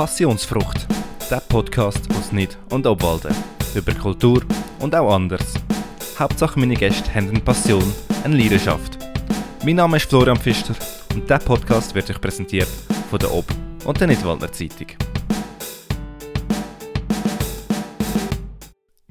[0.00, 0.86] Passionsfrucht,
[1.30, 3.34] der Podcast aus Nid und Obwalden.
[3.74, 4.42] Über Kultur
[4.78, 5.52] und auch anders.
[6.18, 7.84] Hauptsache meine Gäste haben eine Passion,
[8.24, 8.96] eine Leidenschaft.
[9.62, 10.74] Mein Name ist Florian Pfister
[11.12, 12.70] und dieser Podcast wird euch präsentiert
[13.10, 13.54] von der Ob-
[13.84, 14.86] und der Nidwaldner Zeitung.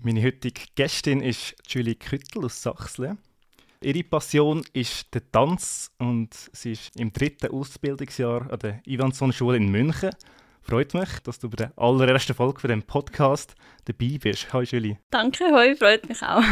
[0.02, 3.20] Meine heutige Gästin ist Julie Küttel aus Sachsen.
[3.84, 9.70] Ihre Passion ist der Tanz und sie ist im dritten Ausbildungsjahr an der Ivansson-Schule in
[9.70, 10.10] München.
[10.70, 13.56] Freut mich, dass du bei der allerersten Folge von dem Podcast
[13.86, 14.54] dabei bist.
[14.54, 15.00] Hi Julie.
[15.10, 16.44] Danke, hoi, freut mich auch.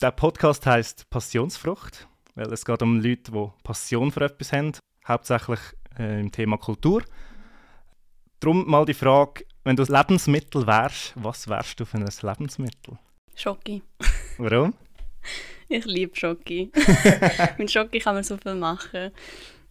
[0.00, 4.72] Der Podcast heißt Passionsfrucht, weil es geht um Leute, die Passion für etwas haben,
[5.06, 5.60] hauptsächlich
[5.96, 7.04] äh, im Thema Kultur.
[8.40, 12.98] Darum mal die Frage, wenn du ein Lebensmittel wärst, was wärst du für ein Lebensmittel?
[13.36, 13.80] Schoki.
[14.38, 14.74] Warum?
[15.68, 16.72] Ich liebe Schoki.
[17.58, 19.12] Mit Schoki kann man so viel machen.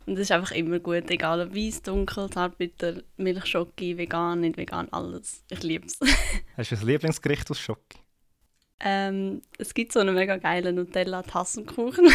[0.05, 4.87] Und das ist einfach immer gut, egal ob weiß, dunkel, Zartbitter, Milchschoki, vegan, nicht vegan,
[4.91, 5.43] alles.
[5.49, 5.99] Ich liebe es.
[6.57, 7.99] Hast du ein Lieblingsgericht aus Schoki?
[8.79, 12.09] Ähm, es gibt so einen mega geilen Nutella-Tassenkuchen.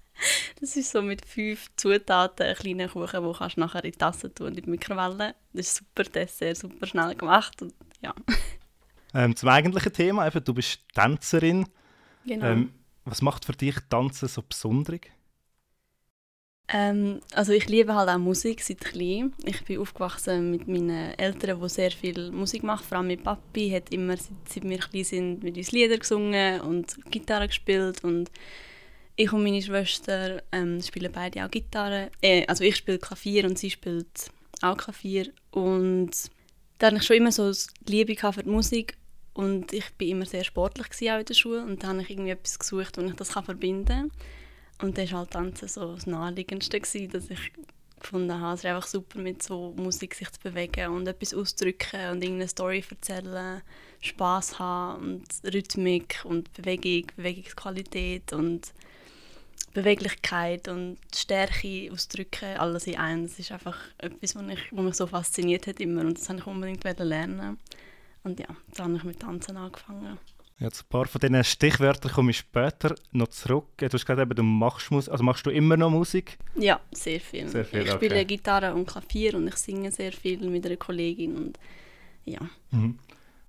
[0.60, 3.98] das ist so mit fünf Zutaten ein kleiner Kuchen, den kannst du nachher in die
[3.98, 5.34] Tasse tun und in die Mikrowelle.
[5.52, 8.14] Das ist super Dessert, super schnell gemacht und ja.
[9.14, 11.66] Ähm, zum eigentlichen Thema, eben, du bist Tänzerin.
[12.26, 12.44] Genau.
[12.44, 12.72] Ähm,
[13.06, 15.00] was macht für dich Tanzen so besonders?
[16.68, 19.32] Ähm, also ich liebe halt auch Musik seit klein.
[19.44, 22.84] Ich bin aufgewachsen mit meinen Eltern, die sehr viel Musik machen.
[22.84, 26.96] Vor allem mein Papi hat immer, seit, wir klein sind, mit uns Lieder gesungen und
[27.10, 28.02] Gitarre gespielt.
[28.02, 28.30] Und
[29.14, 32.10] ich und meine Schwester ähm, spielen beide auch Gitarre.
[32.20, 34.30] Äh, also ich spiele Klavier und sie spielt
[34.60, 35.30] auch Klavier.
[35.52, 36.10] Und
[36.78, 38.96] da hatte ich schon immer so die Liebe für die Musik.
[39.34, 41.62] Und ich war immer sehr sportlich auch in der Schule.
[41.62, 44.10] Und da habe ich irgendwie etwas gesucht, wo ich das verbinden kann.
[44.80, 47.52] Und dann war halt Tanzen so das Naheliegendste, gewesen, dass ich
[47.98, 52.10] gefunden habe, es ist einfach super, mit so Musik sich zu bewegen und etwas auszudrücken
[52.10, 53.62] und irgendeine Story erzählen,
[54.00, 58.72] Spass haben und Rhythmik und Bewegung, Bewegungsqualität und
[59.72, 63.26] Beweglichkeit und Stärke ausdrücken, alles in einem.
[63.26, 66.42] Das ist einfach etwas, was, ich, was mich so fasziniert hat immer und das wollte
[66.42, 67.58] ich unbedingt lernen.
[68.22, 70.18] Und ja, dann habe ich mit Tanzen angefangen.
[70.58, 73.76] Jetzt ein paar von diesen Stichwörtern komme ich später noch zurück.
[73.76, 75.12] Du hast gesagt, du machst Musik.
[75.12, 76.38] Also machst du immer noch Musik?
[76.54, 77.46] Ja, sehr viel.
[77.48, 78.06] Sehr viel ich okay.
[78.06, 81.58] spiele Gitarre und Klavier und ich singe sehr viel mit einer Kollegin und
[82.24, 82.40] ja.
[82.70, 82.98] Mhm.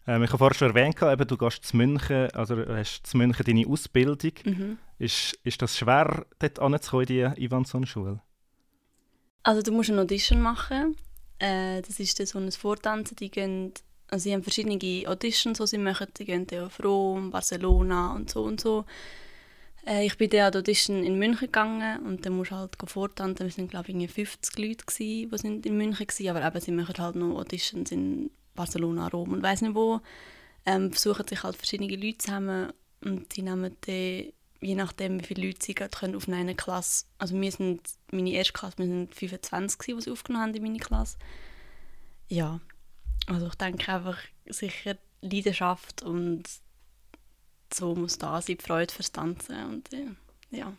[0.05, 3.45] Ähm, ich habe vorhin schon erwähnt, eben, du gehst zu München, also hast zu München
[3.45, 4.33] deine Ausbildung.
[4.43, 4.77] Mhm.
[4.99, 8.21] Ist, ist das schwer, dort anzukommen in die Ivanson-Schule?
[9.43, 10.97] Also du musst eine Audition machen.
[11.39, 13.73] Äh, das ist so ein Vortanzen, die gehen
[14.09, 16.07] also sie haben verschiedene Auditions, die sie machen.
[16.17, 18.85] Die gehen auf Rom, Barcelona und so und so.
[19.85, 22.75] Äh, ich bin dann an die Audition in München gegangen und dann musst du halt
[22.85, 23.47] vortanzen.
[23.47, 26.71] Wir waren glaube ich 50 Leute, gewesen, die sind in München waren, aber eben, sie
[26.71, 30.01] machen halt noch Auditions in Barcelona, Rom und weiß nicht wo.
[30.65, 32.73] Ähm, versuchen sich halt verschiedene Leute zusammen
[33.03, 37.39] und die nehmen dann, je nachdem wie viele Leute sie gerade auf eine Klasse, also
[37.39, 37.81] wir sind,
[38.11, 41.17] meine erste Klasse, wir sind 25 gewesen, die sie aufgenommen haben in meine Klasse.
[42.27, 42.59] Ja,
[43.27, 44.17] also ich denke einfach
[44.47, 46.43] sicher Leidenschaft und
[47.73, 49.89] so muss da sein, die Freude fürs Tanzen und
[50.49, 50.73] ja.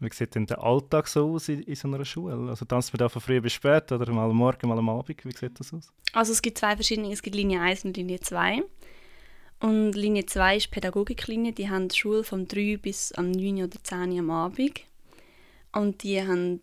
[0.00, 2.50] Wie sieht denn der Alltag so aus in, in so einer Schule?
[2.50, 5.24] Also tanzt man da von früh bis spät oder mal am Morgen, mal am Abend?
[5.24, 5.92] Wie sieht das aus?
[6.12, 8.62] Also es gibt zwei verschiedene, es gibt Linie 1 und Linie 2.
[9.60, 13.82] Und Linie 2 ist Pädagogiklinie, die haben die Schule vom 3 bis am 9 oder
[13.82, 14.82] 10 am Abend.
[15.72, 16.60] Und die haben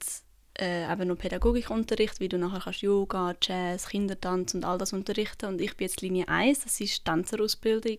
[0.59, 5.47] äh, eben noch Pädagogikunterricht, wie du nachher kannst Yoga, Jazz, Kindertanz und all das unterrichten.
[5.47, 7.97] Und ich bin jetzt Linie 1, das ist Tänzerausbildung.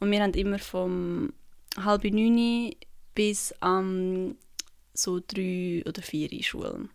[0.00, 1.32] Und wir haben immer vom
[1.82, 2.74] halb neun
[3.14, 4.36] bis am
[4.94, 6.90] so drei oder vier Schulen.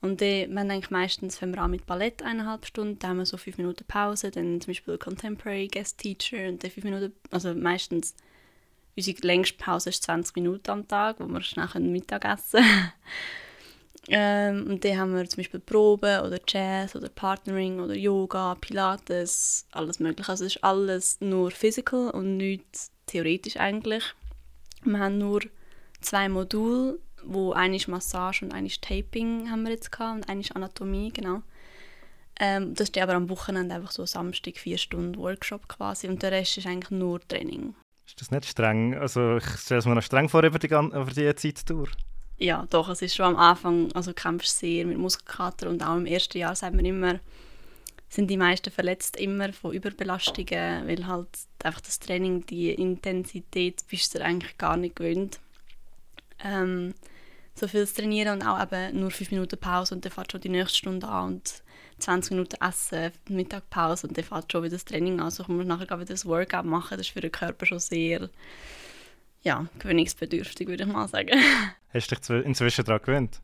[0.00, 3.18] Und dann, wir haben eigentlich meistens fangen wir an mit Ballett eineinhalb Stunden, dann haben
[3.18, 7.12] wir so fünf Minuten Pause, dann zum Beispiel Contemporary Guest Teacher und dann fünf Minuten,
[7.30, 8.14] also meistens
[8.96, 12.64] unsere längste Pause ist 20 Minuten am Tag, wo wir schnell Mittag essen
[14.08, 19.66] Ähm, und dann haben wir zum Beispiel Proben oder Jazz oder Partnering oder Yoga, Pilates,
[19.72, 20.30] alles mögliche.
[20.30, 22.64] Also es ist alles nur physical und nicht
[23.06, 24.04] theoretisch eigentlich.
[24.84, 25.40] Wir haben nur
[26.00, 30.40] zwei Module, wo eine ist Massage und eine ist Taping haben wir jetzt gehabt und
[30.40, 31.42] ist Anatomie, genau.
[32.38, 36.30] Ähm, das ist aber am Wochenende einfach so Samstag vier Stunden Workshop quasi und der
[36.30, 37.74] Rest ist eigentlich nur Training.
[38.06, 38.94] Ist das nicht streng?
[38.94, 41.90] Also ich stelle es mir noch streng vor über die, über die Zeit durch
[42.38, 46.06] ja, doch, es ist schon am Anfang, also kämpfst sehr mit Muskelkater und auch im
[46.06, 47.20] ersten Jahr sagt man immer,
[48.08, 51.28] sind die meisten verletzt immer von Überbelastungen, weil halt
[51.62, 55.40] einfach das Training, die Intensität bist du eigentlich gar nicht gewöhnt.
[56.44, 56.94] Ähm,
[57.54, 60.42] so viel zu trainieren und auch eben nur 5 Minuten Pause und dann fährt schon
[60.42, 61.62] die nächste Stunde an und
[61.98, 65.26] 20 Minuten essen, Mittagpause und dann fährt schon wieder das Training an.
[65.26, 68.28] Also ich muss nachher wieder das Workout machen, das ist für den Körper schon sehr
[69.46, 71.30] ja, gewöhnungsbedürftig, würde ich mal sagen.
[71.94, 73.40] Hast du dich inzwischen daran gewöhnt?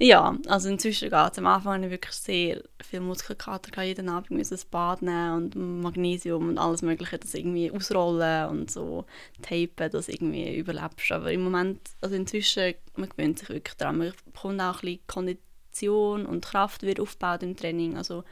[0.00, 1.38] Ja, also inzwischen geht es.
[1.38, 3.70] Am Anfang hatte ich wirklich sehr viel Muskelkater.
[3.70, 8.48] Ich jeden Abend musste ein Bad nehmen und Magnesium und alles mögliche, das irgendwie ausrollen
[8.48, 9.06] und so
[9.40, 11.10] tapen, dass irgendwie überlebst.
[11.12, 13.98] Aber im Moment, also inzwischen, man gewöhnt sich wirklich daran.
[13.98, 17.96] Man bekommt auch ein bisschen Kondition und Kraft wird aufgebaut im Training.
[17.96, 18.24] Also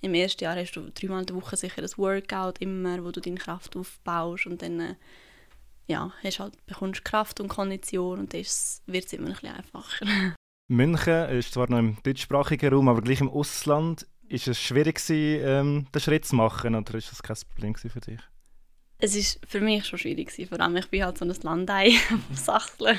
[0.00, 3.20] im ersten Jahr hast du dreimal in der Woche sicher ein Workout immer, wo du
[3.20, 4.96] deine Kraft aufbaust und dann
[5.86, 10.06] ja, hast halt, bekommst Kraft und Kondition und dann wird es immer ein bisschen einfacher.
[10.68, 14.06] München ist zwar noch im deutschsprachigen Raum, aber gleich im Ausland.
[14.28, 18.00] Ist es schwierig, gewesen, ähm, den Schritt zu machen oder ist das kein Problem für
[18.00, 18.20] dich?
[19.04, 20.48] Es war für mich schon schwierig gewesen.
[20.48, 21.90] Vor allem, ich bin halt so ein Landei
[22.34, 22.96] Sachsen.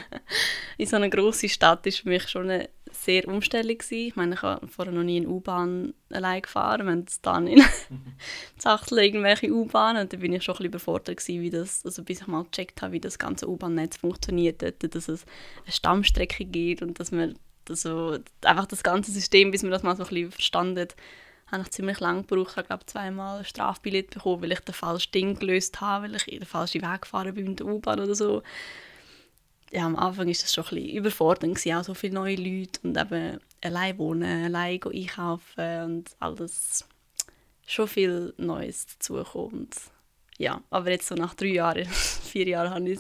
[0.78, 4.08] In so einer grossen Stadt war für mich schon eine sehr Umstellung gewesen.
[4.10, 6.88] Ich meine, ich habe vorher noch nie in U-Bahn allein gefahren.
[6.88, 7.64] Wir haben dann in
[8.58, 12.04] Sachsen irgendwelche U-Bahnen und da bin ich schon ein bisschen überfordert gewesen, wie das, also
[12.04, 15.26] bis ich mal gecheckt habe, wie das ganze U-Bahn-Netz funktioniert, dass es
[15.64, 17.40] eine Stammstrecke gibt und dass man
[17.70, 20.98] also einfach das ganze System, bis man das mal so ein bisschen verstanden hat,
[21.54, 22.52] habe ich ziemlich lange gebraucht.
[22.52, 26.16] Ich habe glaube zweimal ein Strafbillett bekommen, weil ich den falschen Ding gelöst habe, weil
[26.16, 28.44] ich in den falschen Weg gefahren bin mit der U-Bahn oder so.
[29.72, 32.80] Ja, am Anfang war das schon ein bisschen überfordernd, gewesen, auch so viele neue Leute
[32.84, 36.86] und eben allein wohnen, allein einkaufen und alles
[37.66, 39.70] schon viel Neues dazugekommen.
[40.38, 43.00] Ja, aber jetzt so nach drei Jahren, vier Jahren habe ich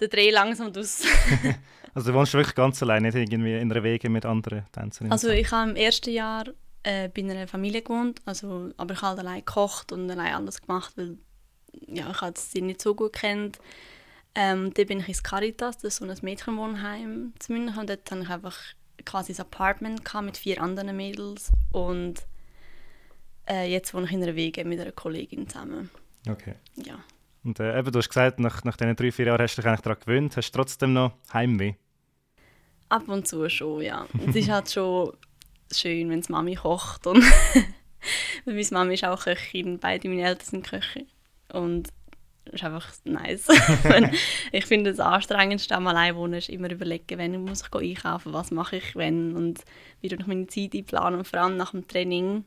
[0.00, 1.02] den Dreh langsam aus.
[1.94, 5.10] Also du wohnst wirklich ganz allein, nicht irgendwie in einer Wege mit anderen Tänzerinnen?
[5.10, 6.44] Also ich habe im ersten Jahr
[6.88, 10.62] äh, bei einer Familie gewohnt, also, aber ich habe halt allein gekocht und allein alles
[10.62, 11.18] gemacht, weil
[11.86, 13.58] ja, ich sie nicht so gut kennt.
[14.34, 18.10] Ähm, dann bin ich ins Caritas, das ist so ein Mädchenwohnheim zu München und dort
[18.10, 18.58] hatte ich einfach
[19.04, 22.26] quasi ein Apartment mit vier anderen Mädels und
[23.46, 25.90] äh, jetzt wohne ich in einer Wege mit einer Kollegin zusammen.
[26.26, 26.54] Okay.
[26.76, 27.00] Ja.
[27.44, 29.68] Und äh, eben, du hast gesagt, nach, nach diesen drei, vier Jahren hast du dich
[29.68, 30.36] eigentlich daran gewöhnt.
[30.36, 31.74] Hast du trotzdem noch Heimweh?
[32.88, 34.06] Ab und zu schon, ja.
[34.26, 35.12] es ist halt schon
[35.72, 37.06] schön, wenn die Mami kocht.
[37.06, 37.24] Und
[38.44, 41.06] meine Mami ist auch Köchin, beide meine Eltern sind Köche.
[41.52, 41.88] Und
[42.44, 43.48] das ist einfach nice.
[44.52, 48.76] ich finde, das Anstrengendste am Alleinwohnen ist immer überlegen, wenn muss ich einkaufen, was mache
[48.76, 49.60] ich, wenn und
[50.00, 51.18] wie ich meine Zeit einplanen.
[51.18, 52.44] Und vor allem nach dem Training,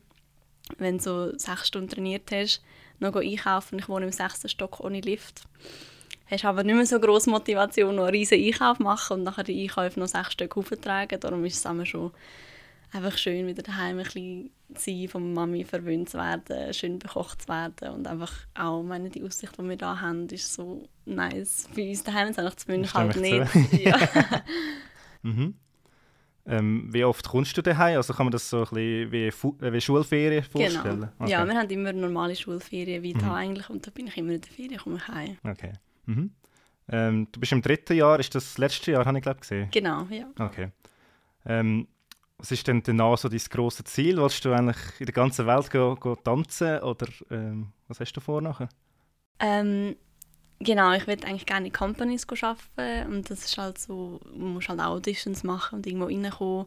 [0.78, 2.62] wenn du so sechs Stunden trainiert hast,
[2.98, 3.78] noch einkaufen.
[3.78, 5.44] Ich wohne im sechsten Stock ohne Lift
[6.32, 9.62] hast aber nicht mehr so große Motivation, noch einen riesen Einkauf machen und nachher die
[9.62, 11.20] Einkäufe noch sechs Stück aufzutragen.
[11.20, 12.10] Darum ist es schon
[12.92, 17.42] einfach schön, wieder daheim ein bisschen zu sein, von Mami verwöhnt zu werden, schön bekocht
[17.42, 21.68] zu werden und einfach auch, meine, die Aussicht, die wir hier haben, ist so nice.
[21.74, 23.54] Bei uns daheim ist es zumindest halt nicht.
[23.84, 23.98] Ja.
[25.22, 25.54] mhm.
[26.44, 27.96] Ähm, wie oft kommst du daheim?
[27.96, 30.70] Also kann man das so ein bisschen wie, Fu wie Schulferien genau.
[30.70, 31.00] vorstellen?
[31.00, 31.12] Genau.
[31.18, 31.30] Okay.
[31.30, 33.18] Ja, wir haben immer normale Schulferien wie mhm.
[33.20, 35.36] da eigentlich und da bin ich immer in der Ferien, komme ich heim.
[35.44, 35.72] Okay.
[36.06, 36.32] Mhm.
[36.88, 39.68] Ähm, du bist im dritten Jahr, ist das, das letzte Jahr, habe ich glaube gesehen?
[39.70, 40.26] Genau, ja.
[40.38, 40.70] Okay.
[41.46, 41.86] Ähm,
[42.42, 44.16] was ist denn danach so dein grosses Ziel?
[44.16, 48.20] Willst du eigentlich in der ganzen Welt go, go tanzen oder ähm, was hast du
[48.20, 48.68] vor nachher?
[49.38, 49.94] Ähm,
[50.58, 54.68] genau, ich würde eigentlich gerne in Companies arbeiten und das ist halt so, man muss
[54.68, 56.66] halt Auditions machen und irgendwo reinkommen.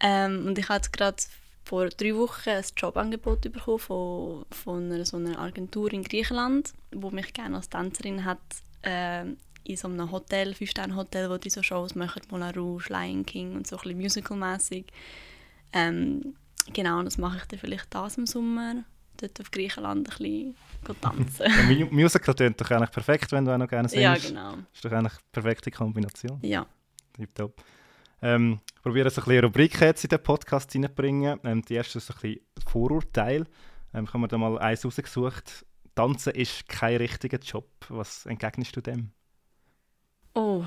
[0.00, 1.16] Ähm, und ich jetzt gerade
[1.64, 7.10] vor drei Wochen ein Jobangebot bekommen von, von einer, so einer Agentur in Griechenland, wo
[7.10, 8.40] mich gerne als Tänzerin hat
[8.82, 9.24] äh,
[9.68, 13.66] in so einem Hotel, Fünf-Sterne-Hotel, wo die so Shows machen, Moulin Rouge, Lion King und
[13.66, 14.86] so ein bisschen musical-mässig.
[15.72, 16.34] Ähm,
[16.72, 18.84] genau, das mache ich dann vielleicht das im Sommer,
[19.18, 21.46] dort auf Griechenland ein bisschen tanzen.
[21.78, 24.02] ja, Musical klingt doch eigentlich perfekt, wenn du auch noch gerne singst.
[24.02, 24.52] Ja, genau.
[24.52, 26.38] Das ist doch eigentlich eine perfekte Kombination.
[26.42, 26.66] Ja.
[27.14, 27.62] Tipptopp.
[28.22, 31.38] Ähm, ich probiere so ein bisschen Rubrik jetzt in den Podcast reinzubringen.
[31.44, 33.46] Ähm, die erste ist ein bisschen Vorurteil.
[33.94, 35.66] Ähm, ich habe mir da mal eins rausgesucht.
[35.94, 37.68] Tanzen ist kein richtiger Job.
[37.88, 39.12] Was entgegnest du dem?
[40.34, 40.64] Oh.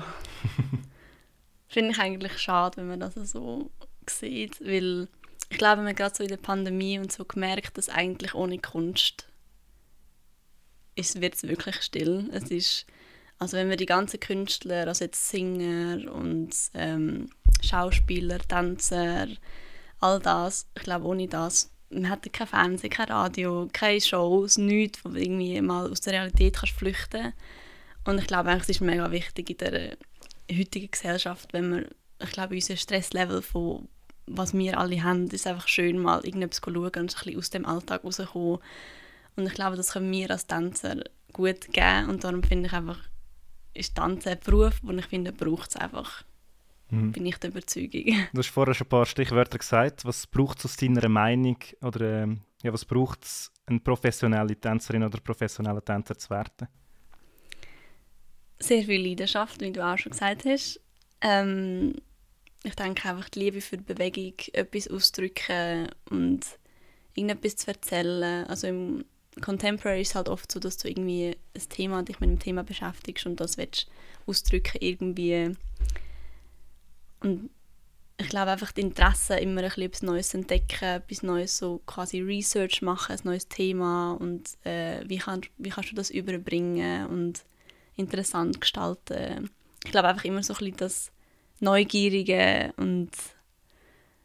[1.68, 3.70] Finde ich eigentlich schade, wenn man das so
[4.08, 5.08] sieht, weil
[5.48, 9.28] ich glaube, man gerade so in der Pandemie und so gemerkt, dass eigentlich ohne Kunst
[10.96, 12.28] wird es wirklich still.
[12.32, 12.86] Es ist,
[13.38, 17.30] also wenn wir die ganzen Künstler, also jetzt Singer und ähm,
[17.62, 19.28] Schauspieler, Tänzer,
[20.00, 25.04] all das, ich glaube, ohne das man hat kein Fernsehen, kein Radio, keine Shows, nichts,
[25.04, 27.32] wo irgendwie mal aus der Realität kannst flüchten
[28.04, 29.96] Und ich glaube, es ist mega wichtig in der
[30.52, 31.86] heutigen Gesellschaft, wenn wir,
[32.22, 33.88] ich glaube, unser Stresslevel von
[34.26, 37.50] was wir alle haben, ist einfach schön, mal irgendetwas zu schauen und ein bisschen aus
[37.50, 38.58] dem Alltag rauszukommen.
[39.36, 42.98] Und ich glaube, das können wir als Tänzer gut geben und darum finde ich einfach,
[43.74, 46.24] ist Tanzen ein Beruf, den ich finde, braucht es einfach.
[46.90, 47.12] mhm.
[47.12, 48.04] bin ich der Überzeugung.
[48.32, 50.04] Du hast vorher schon ein paar Stichwörter gesagt.
[50.04, 55.02] Was braucht es aus deiner Meinung oder ähm, ja, was braucht es, eine professionelle Tänzerin
[55.02, 56.68] oder professionelle Tänzer zu werden?
[58.62, 60.80] Sehr viel Leidenschaft, wie du auch schon gesagt hast.
[61.20, 61.94] Ähm,
[62.62, 66.40] ich denke einfach die Liebe für die Bewegung, etwas auszudrücken und
[67.14, 68.46] irgendetwas zu erzählen.
[68.46, 69.04] Also im
[69.40, 72.62] Contemporary ist es halt oft so, dass du irgendwie ein Thema, dich mit einem Thema
[72.62, 73.88] beschäftigst und das willst
[74.26, 75.56] ausdrücken irgendwie.
[77.18, 77.50] Und
[78.18, 82.80] ich glaube einfach das Interesse, immer ein etwas Neues entdecken, etwas Neues so quasi Research
[82.82, 87.44] machen, ein neues Thema und äh, wie, kann, wie kannst du das überbringen und
[87.96, 89.50] interessant gestalten.
[89.84, 91.12] Ich glaube einfach immer so ein bisschen das
[91.60, 93.10] Neugierige und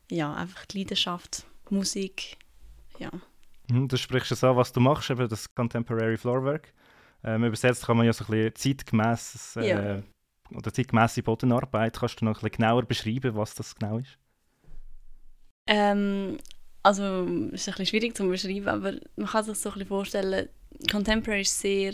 [0.10, 2.38] ja, einfach die Leidenschaft, Musik,
[3.00, 3.12] ja.
[3.70, 6.74] Mhm, du sprichst es an, was du machst, eben das Contemporary Floorwork.
[7.24, 10.04] Ähm, übersetzt kann man ja so ein bisschen zeitgemäß äh, ja.
[10.56, 12.00] oder zeitgemäße Bodenarbeit.
[12.00, 14.18] Kannst du noch ein bisschen genauer beschreiben, was das genau ist?
[15.68, 16.38] Ähm,
[16.84, 19.88] also, es ist ein bisschen schwierig zu beschreiben, aber man kann sich so ein bisschen
[19.88, 20.48] vorstellen,
[20.90, 21.94] Contemporary ist sehr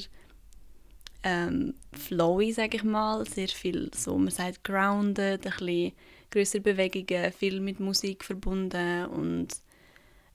[1.24, 3.26] ähm, flowy, sage ich mal.
[3.26, 5.94] Sehr viel, so, man sagt grounded, ein bisschen
[6.32, 9.50] größere Bewegungen, viel mit Musik verbunden und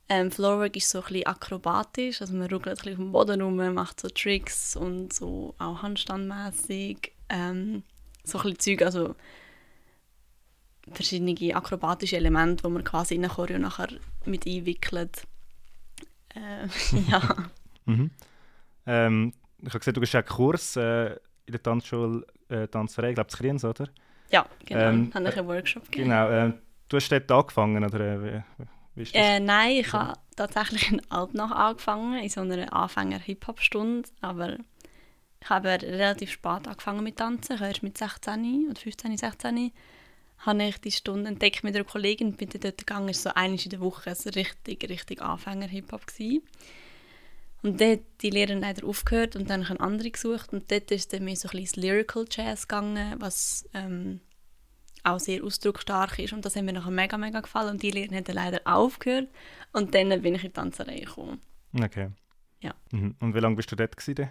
[0.08, 3.56] ähm, Floorwork ist so ein bisschen akrobatisch, also man ruckelt ein bisschen dem Boden rum,
[3.74, 7.82] macht so Tricks und so auch handstandmäßig ähm,
[8.24, 9.14] so ein bisschen Zeug, also
[10.92, 13.88] verschiedene akrobatische Elemente, die man quasi in eine Choreo nachher
[14.24, 15.26] mit einwickelt.
[16.34, 16.68] Äh,
[17.10, 17.50] ja.
[17.84, 18.10] mhm.
[18.86, 21.10] ähm, ich habe gesehen, du bist ja Kurs äh,
[21.46, 23.88] in der Tanzschule äh, Tanzerei, ich glaube, in Kriens, oder?
[24.30, 24.80] Ja, genau.
[24.80, 26.10] Ähm, habe ich einen Workshop gegeben.
[26.10, 26.28] Genau.
[26.28, 26.52] Äh,
[26.88, 28.42] du hast dort angefangen, oder äh,
[28.94, 29.22] wie ist das?
[29.22, 34.58] Äh, nein, ich habe tatsächlich in Altnach angefangen, in so einer Anfänger-Hip-Hop-Stunde, aber
[35.40, 37.54] ich habe relativ spät angefangen mit Tanzen.
[37.54, 39.72] Ich erst mit 16 oder 15, 16
[40.38, 43.08] habe ich die Stunde entdeckt mit einer Kollegin und bin dort gegangen.
[43.08, 46.02] Es war so einmal in der Woche also richtig, richtig Anfänger-Hip-Hop.
[47.62, 50.52] Und dort hat die Lehrerin leider aufgehört und dann habe ich eine andere gesucht.
[50.52, 54.20] Und dort ist dann mehr so ein bisschen Lyrical Jazz gegangen, was ähm,
[55.02, 56.32] auch sehr ausdrucksstark ist.
[56.32, 57.70] Und das hat mir nachher mega, mega gefallen.
[57.70, 59.28] Und die Lehrerin hat dann leider aufgehört.
[59.72, 61.40] Und dann bin ich in die Tanzerei gekommen.
[61.78, 62.10] Okay.
[62.60, 62.74] Ja.
[62.92, 63.16] Mhm.
[63.20, 64.30] Und wie lange bist du dort gewesen?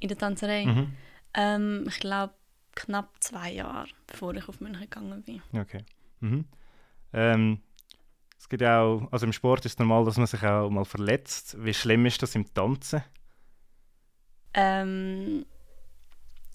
[0.00, 0.66] In der Tanzerei?
[0.66, 0.92] Mhm.
[1.34, 2.34] Ähm, ich glaube,
[2.74, 5.42] knapp zwei Jahre, bevor ich auf München gegangen bin.
[5.58, 5.84] Okay.
[6.20, 6.44] Mhm.
[7.12, 7.62] Ähm,
[8.38, 11.56] es gibt auch, also im Sport ist es normal, dass man sich auch mal verletzt.
[11.58, 13.02] Wie schlimm ist das im Tanzen?
[14.54, 15.44] Ähm,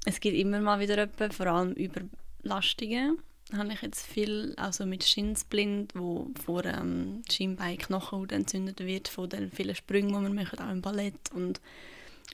[0.06, 3.20] es gibt immer mal wieder etwas, vor allem Überlastungen
[3.58, 9.30] habe ich jetzt viel also mit Schinsblind, wo vor ähm, Schienbein Knochenhaut entzündet wird von
[9.30, 11.60] den vielen Sprüngen, die man macht, auch im Ballett und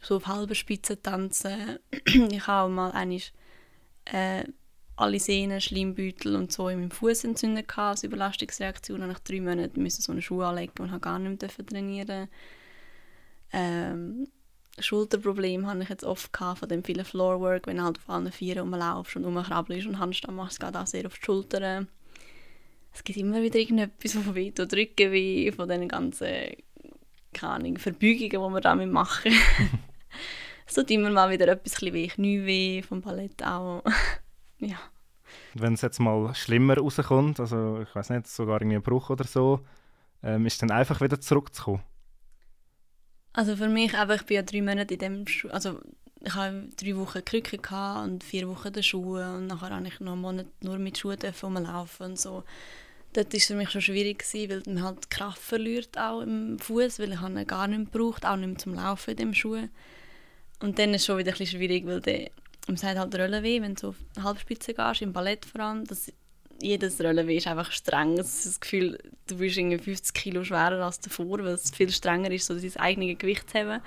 [0.02, 1.80] so auf halber Spitze tanzen.
[2.06, 3.22] ich habe auch mal einmal,
[4.06, 4.44] äh,
[4.98, 9.02] alle Sehnen, Schleimbeutel und so in meinem Fuß entzündet als Überlastungsreaktion.
[9.02, 12.28] Und nach drei Monaten musste so eine Schuhe anlegen und habe gar nicht mehr trainieren.
[13.54, 14.28] Ähm,
[14.80, 18.32] Schulterproblem habe ich jetzt oft gehabt, von dem vielen Floorwork, wenn du halt auf allen
[18.32, 21.88] Vieren rumlaufst und rumkrabbelst und Handstand machst, geht auch sehr auf die Schultern.
[22.94, 26.28] Es gibt immer wieder irgendetwas, das weh tut, Rückenweh, von diesen ganzen,
[27.34, 29.32] keine Ahnung, Verbeugungen, die wir damit machen.
[30.68, 33.84] es tut immer mal wieder etwas weh, Knieweh vom Ballett auch.
[34.60, 34.78] Ja.
[35.54, 39.26] Wenn es jetzt mal schlimmer rauskommt, also ich weiß nicht, sogar irgendwie ein Bruch oder
[39.26, 39.66] so,
[40.24, 41.84] ähm, ist dann einfach wieder zurückzukommen?
[43.34, 45.80] Also für mich, aber ich bin ja drei Monate in dem Schu also
[46.24, 47.60] ich habe drei Wochen Krücke
[48.04, 51.20] und vier Wochen die Schuhe und nachher habe ich noch einen Monat nur mit Schuhen
[51.44, 52.44] rumlaufen und so.
[53.14, 56.60] Dort war es für mich schon schwierig, gewesen, weil man halt Kraft verliert auch im
[56.60, 59.34] Fuß, weil ich ihn gar nicht mehr braucht, auch nicht mehr zum Laufen in dem
[59.34, 59.68] Schuh.
[60.60, 62.32] Und dann ist es schon wieder ein bisschen schwierig, weil der,
[62.68, 66.12] man sagt halt Rollen weh, wenn du auf Halbspitze gehst, im Ballett vor allem, das
[66.62, 68.18] jedes Relevé ist einfach streng.
[68.18, 68.98] Es ist das Gefühl,
[69.28, 72.76] du bist irgendwie 50 Kilo schwerer als davor, weil es viel strenger ist, so dein
[72.78, 73.82] eigenes Gewicht zu haben.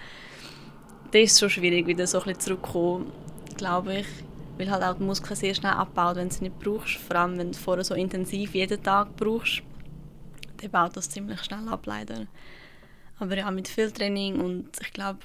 [1.11, 3.13] Da ist es schon schwierig, wieder so ein bisschen zurückzukommen,
[3.57, 4.07] glaube ich.
[4.57, 6.97] Weil halt auch die Muskeln sehr schnell abbaut, wenn du sie nicht brauchst.
[6.97, 9.63] Vor allem, wenn du vorher so intensiv jeden Tag brauchst,
[10.59, 12.27] dann baut das ziemlich schnell ab, leider.
[13.19, 15.19] Aber ja, mit viel Training und ich glaube,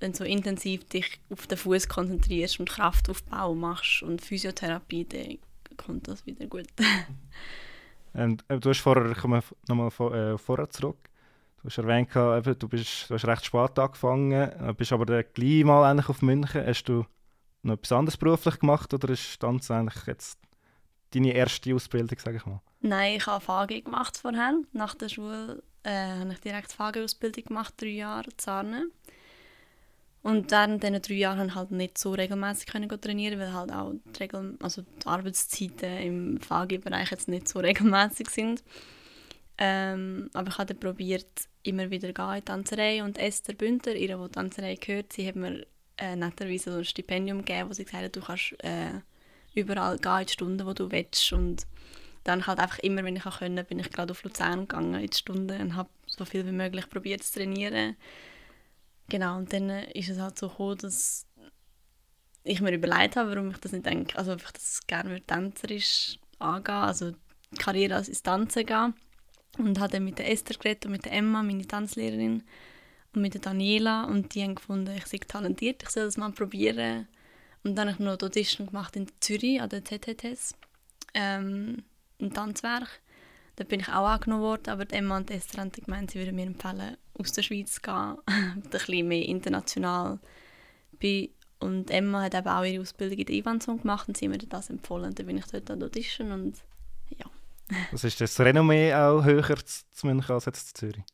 [0.00, 5.38] wenn du so intensiv dich auf den Fuß konzentrierst und Kraftaufbau machst und Physiotherapie, dann
[5.76, 6.66] kommt das wieder gut.
[8.14, 10.98] ähm, du hast vorher, ich komme nochmal vor, äh, vorher zurück,
[11.62, 15.24] du hast erwähnt, eben, du, bist, du hast recht spät angefangen, äh, bist aber dann
[15.34, 16.66] gleich mal eigentlich auf München.
[16.66, 17.04] Hast du
[17.62, 20.38] noch etwas anderes beruflich gemacht oder ist das eigentlich jetzt
[21.10, 22.60] deine erste Ausbildung, sage ich mal?
[22.80, 24.54] Nein, ich habe VG gemacht vorher.
[24.72, 28.86] Nach der Schule äh, habe ich direkt VG-Ausbildung gemacht, drei Jahre Zarne.
[30.22, 34.22] Und während diesen drei Jahren konnte halt nicht so regelmäßig trainieren, weil halt auch die,
[34.22, 38.62] Regel also die Arbeitszeiten im FAGI-Bereich jetzt nicht so regelmäßig sind.
[39.56, 41.26] Ähm, aber ich habe dann probiert,
[41.62, 43.02] immer wieder gehen in die Tanzerei.
[43.02, 47.38] Und Esther Bünter, ihre, die Tanzerei gehört, sie hat mir äh, netterweise so ein Stipendium
[47.38, 49.00] gegeben, wo sie gesagt hat, du kannst äh,
[49.54, 51.32] überall gehen in die Stunden, wo du willst.
[51.32, 51.66] Und
[52.24, 55.16] dann halt einfach immer, wenn ich konnte, bin ich gerade auf Luzern gegangen in die
[55.16, 57.96] Stunden und habe so viel wie möglich probiert zu trainieren.
[59.10, 61.26] Genau, und dann ist es halt so gekommen, dass
[62.44, 66.16] ich mir überlegt habe, warum ich das nicht denke, also ob ich das gerne tänzerisch
[66.38, 67.12] angehen, also
[67.58, 68.94] Karriere als Tanzen gehen.
[69.58, 72.44] Und habe dann mit der Esther geredet und mit der Emma, meine Tanzlehrerin,
[73.12, 74.04] und mit der Daniela.
[74.04, 77.08] Und die haben gefunden, ich sei talentiert, ich soll das mal probieren.
[77.64, 80.54] Und dann habe ich noch die Audition gemacht in Zürich an der TTTS,
[81.14, 81.82] ähm,
[82.18, 83.00] im Tanzwerk.
[83.60, 86.46] Da bin ich auch angenommen worden, aber Emma und Esther haben gemeint, sie würden mir
[86.46, 90.18] empfehlen, aus der Schweiz zu gehen, ein bisschen mehr international
[90.98, 91.28] bin.
[91.58, 94.38] Und Emma hat eben auch ihre Ausbildung in der Ivanson gemacht und sie haben mir
[94.38, 95.14] das empfohlen.
[95.14, 96.56] Dann bin ich dort an Audition und
[97.10, 97.26] ja,
[97.92, 101.04] was ist das Renommee auch höher zu München als jetzt zu Zürich?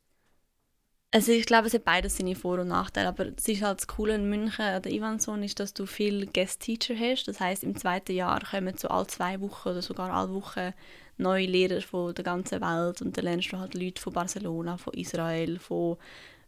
[1.11, 3.88] Also ich glaube, es hat beides seine Vor- und Nachteile, aber es ist halt das
[3.88, 7.26] Coole in München an der Ivanson ist, dass du viele Guest-Teacher hast.
[7.26, 10.73] Das heißt, im zweiten Jahr kommen so alle zwei Wochen oder sogar alle Wochen
[11.18, 14.94] neue Lehrer von der ganzen Welt und dann lernst du halt Leute von Barcelona, von
[14.94, 15.96] Israel, von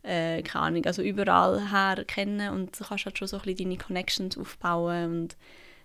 [0.02, 3.70] äh, keine Ahnung, also überall her kennen und du kannst halt schon so ein bisschen
[3.70, 5.36] deine Connections aufbauen und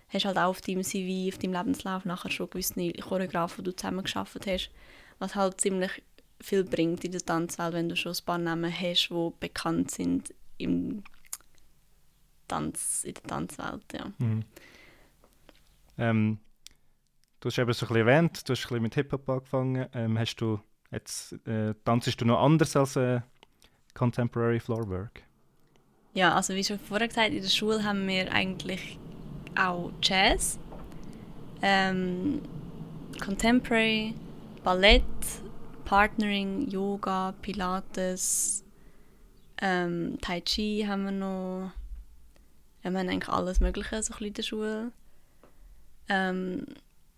[0.08, 3.76] hast halt auch auf deinem CV, auf deinem Lebenslauf nachher schon gewisse Choreografen, die du
[3.76, 4.70] zusammen geschafft hast,
[5.18, 6.02] was halt ziemlich
[6.40, 10.34] viel bringt in der Tanzwelt, wenn du schon ein paar Namen hast, die bekannt sind
[10.58, 11.02] im
[12.48, 14.12] Tanz, in der Tanzwelt, ja.
[14.18, 14.44] Mhm.
[15.96, 16.38] Ähm,
[17.44, 19.86] du hast eben so ein erwähnt, du hast ein mit Hip-Hop angefangen.
[19.92, 20.58] Ähm, hast du
[20.90, 23.20] jetzt, äh, tanzest du noch anders als äh,
[23.92, 25.22] Contemporary Floorwork?
[26.14, 28.98] Ja, also wie schon vorher gesagt, in der Schule haben wir eigentlich
[29.56, 30.58] auch Jazz,
[31.60, 32.40] ähm,
[33.22, 34.14] Contemporary,
[34.62, 35.02] Ballett,
[35.84, 38.64] Partnering, Yoga, Pilates,
[39.60, 41.72] ähm, Tai Chi haben wir noch.
[42.80, 44.92] Wir haben eigentlich alles Mögliche so in der Schule.
[46.08, 46.66] Ähm,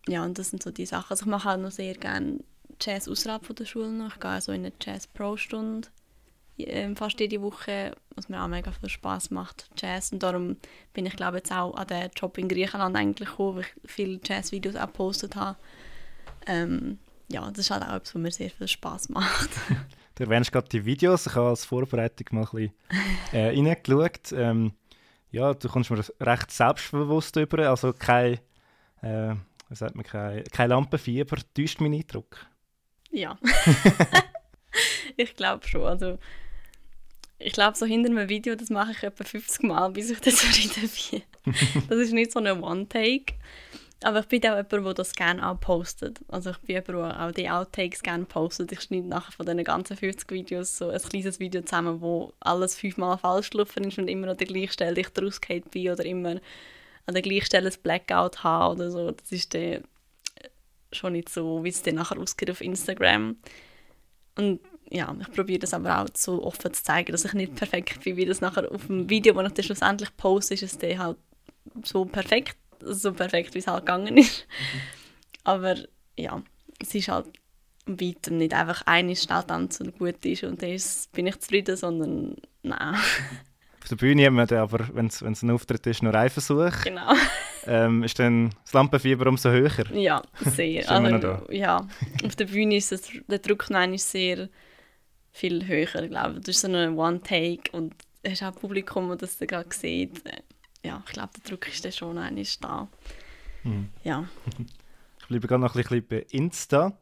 [0.08, 1.10] ja, und das sind so die Sachen.
[1.10, 2.38] Also ich mache auch noch sehr gerne
[2.80, 4.14] Jazz außerhalb der Schule noch.
[4.14, 5.88] Ich gehe also in eine Jazz-Pro-Stunde
[6.58, 10.12] ähm, fast jede Woche, was mir auch mega viel Spaß macht, Jazz.
[10.12, 10.56] Und darum
[10.94, 14.20] bin ich glaube jetzt auch an den Job in Griechenland eigentlich gekommen, weil ich viele
[14.24, 15.58] Jazz-Videos auch gepostet habe.
[16.46, 19.50] Ähm, ja, das ist halt auch etwas, was mir sehr viel Spaß macht.
[20.14, 21.26] du erwähnst gerade die Videos.
[21.26, 22.72] Ich habe als Vorbereitung mal ein bisschen
[23.32, 24.32] äh, reingeschaut.
[24.32, 24.72] Ähm,
[25.30, 28.38] ja, du kommst mir recht selbstbewusst über, also kein,
[29.02, 29.34] äh,
[29.68, 31.36] wie sagt man, kein, kein Lampenfieber.
[31.54, 32.46] Täuscht meinen Eindruck?
[33.10, 33.38] Ja.
[35.16, 35.82] ich glaube schon.
[35.82, 36.18] Also,
[37.38, 40.36] ich glaube, so hinter einem Video, das mache ich etwa 50 Mal, bis ich das
[40.36, 41.22] zufrieden bin.
[41.88, 43.34] das ist nicht so eine One-Take.
[44.02, 46.20] Aber ich bin auch jemand, der das gerne auch postet.
[46.28, 48.70] Also ich bin jemand, der auch die Outtakes gerne postet.
[48.72, 52.78] Ich schneide nachher von diesen ganzen 50 Videos so ein kleines Video zusammen, wo alles
[52.78, 56.36] fünfmal falsch gelaufen ist und immer an der gleichen Stelle ich rausgehe bin oder immer
[57.06, 59.10] an der gleichen Stelle ein Blackout habe oder so.
[59.10, 59.84] Das ist dann
[60.92, 63.36] schon nicht so, wie es dann nachher ausgeht auf Instagram.
[64.36, 68.04] Und ja, ich probiere das aber auch so offen zu zeigen, dass ich nicht perfekt
[68.04, 70.98] bin, wie das nachher auf dem Video, das ich dann schlussendlich poste, ist es dann
[70.98, 71.16] halt
[71.82, 74.46] so perfekt, so perfekt, wie es halt gegangen ist.
[74.46, 74.80] Mhm.
[75.44, 75.76] Aber
[76.16, 76.42] ja,
[76.80, 77.26] es ist halt
[77.86, 80.80] weiter nicht einfach eine schnell tanzen und gut ist und dann
[81.12, 82.96] bin ich zufrieden, sondern nein.
[83.86, 86.82] Auf der Bühne haben wir dann aber, wenn es ein Auftritt ist, nur einen Versuch.
[86.82, 87.12] Genau.
[87.68, 89.90] Ähm, ist dann das Lampenfieber umso höher?
[89.92, 90.88] Ja, sehr.
[90.88, 91.84] also, ja,
[92.24, 94.48] auf der Bühne ist das, der Druck noch sehr
[95.32, 96.44] viel höher, glaube ich.
[96.44, 100.22] Das ist so eine One-Take und du hast auch ein Publikum, das das gerade sieht.
[100.84, 102.86] Ja, ich glaube, der Druck ist dann schon einmal da.
[103.64, 103.88] Mhm.
[104.04, 104.28] Ja.
[105.18, 106.96] Ich bleibe gerade noch ein bisschen bei Insta.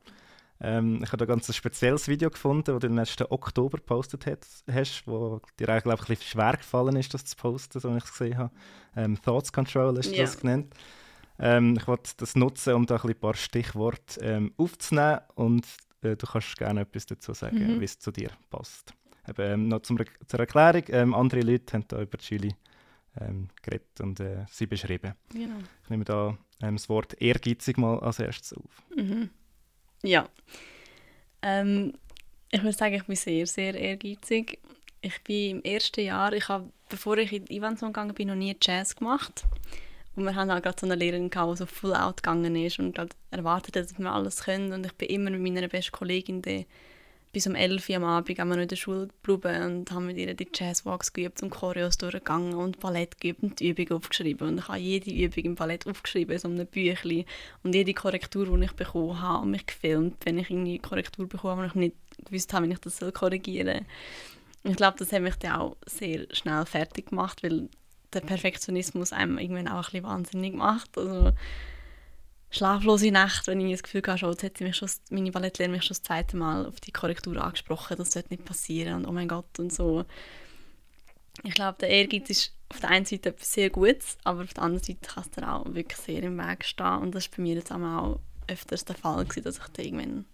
[0.64, 4.24] Ähm, ich habe ein ganz spezielles Video gefunden, das du im letzten Oktober gepostet
[4.72, 8.04] hast, wo dir eigentlich ein bisschen schwer gefallen ist, das zu posten, so wie ich
[8.04, 8.50] es gesehen habe.
[8.96, 10.24] Ähm, Thoughts Control hast du yeah.
[10.24, 10.74] das genannt.
[11.38, 15.66] Ähm, ich wollte das nutzen, um da ein paar Stichworte ähm, aufzunehmen und
[16.02, 17.80] äh, du kannst gerne etwas dazu sagen, mhm.
[17.80, 18.94] wie es zu dir passt.
[19.28, 22.54] Eben, ähm, noch zum, zur Erklärung, ähm, andere Leute haben da über Chili
[23.20, 25.14] ähm, geredet und äh, sie beschrieben.
[25.30, 25.56] Genau.
[25.82, 28.82] Ich nehme da ähm, das Wort ehrgeizig mal als erstes auf.
[28.96, 29.28] Mhm.
[30.04, 30.28] Ja.
[31.40, 31.94] Ähm,
[32.50, 34.58] ich würde sagen, ich bin sehr, sehr ehrgeizig.
[35.00, 38.56] Ich bin im ersten Jahr, ich habe, bevor ich in Ivanson gegangen bin, noch nie
[38.60, 39.44] Jazz gemacht.
[40.14, 42.98] Und wir haben auch gerade so eine Lehrerin, die so full out gegangen ist und
[43.30, 44.72] erwartet hat, dass wir alles können.
[44.72, 46.66] Und ich bin immer mit meiner besten Kollegin die
[47.34, 50.06] bis um 11 Uhr am Abend haben wir noch in der Schule geblieben und haben
[50.06, 54.48] mit ihr die Jazzwalks geübt und Choreos durchgegangen und Ballett geübt und die Übung aufgeschrieben.
[54.48, 57.24] Und ich habe jede Übung im Ballett aufgeschrieben, so einem Büchlein.
[57.64, 61.54] Und jede Korrektur, die ich bekommen habe, und mich gefilmt, wenn ich eine Korrektur bekomme,
[61.54, 63.84] aber ich nicht gewusst habe, wie ich das korrigieren
[64.62, 64.70] soll.
[64.70, 67.68] Ich glaube, das hat mich dann auch sehr schnell fertig gemacht, weil
[68.12, 70.96] der Perfektionismus einem irgendwann auch ein bisschen wahnsinnig macht.
[70.96, 71.32] Also,
[72.54, 75.94] schlaflose Nächte, wenn ich das Gefühl habe, jetzt hat mich schon, meine Ballettlehrerin mich schon
[75.94, 79.58] das zweite Mal auf die Korrektur angesprochen, das sollte nicht passieren und oh mein Gott
[79.58, 80.04] und so.
[81.42, 84.62] Ich glaube, der Ehrgeiz ist auf der einen Seite etwas sehr Gutes, aber auf der
[84.62, 87.42] anderen Seite kann es dann auch wirklich sehr im Weg stehen und das war bei
[87.42, 90.24] mir jetzt auch öfters der Fall, gewesen, dass ich da irgendwann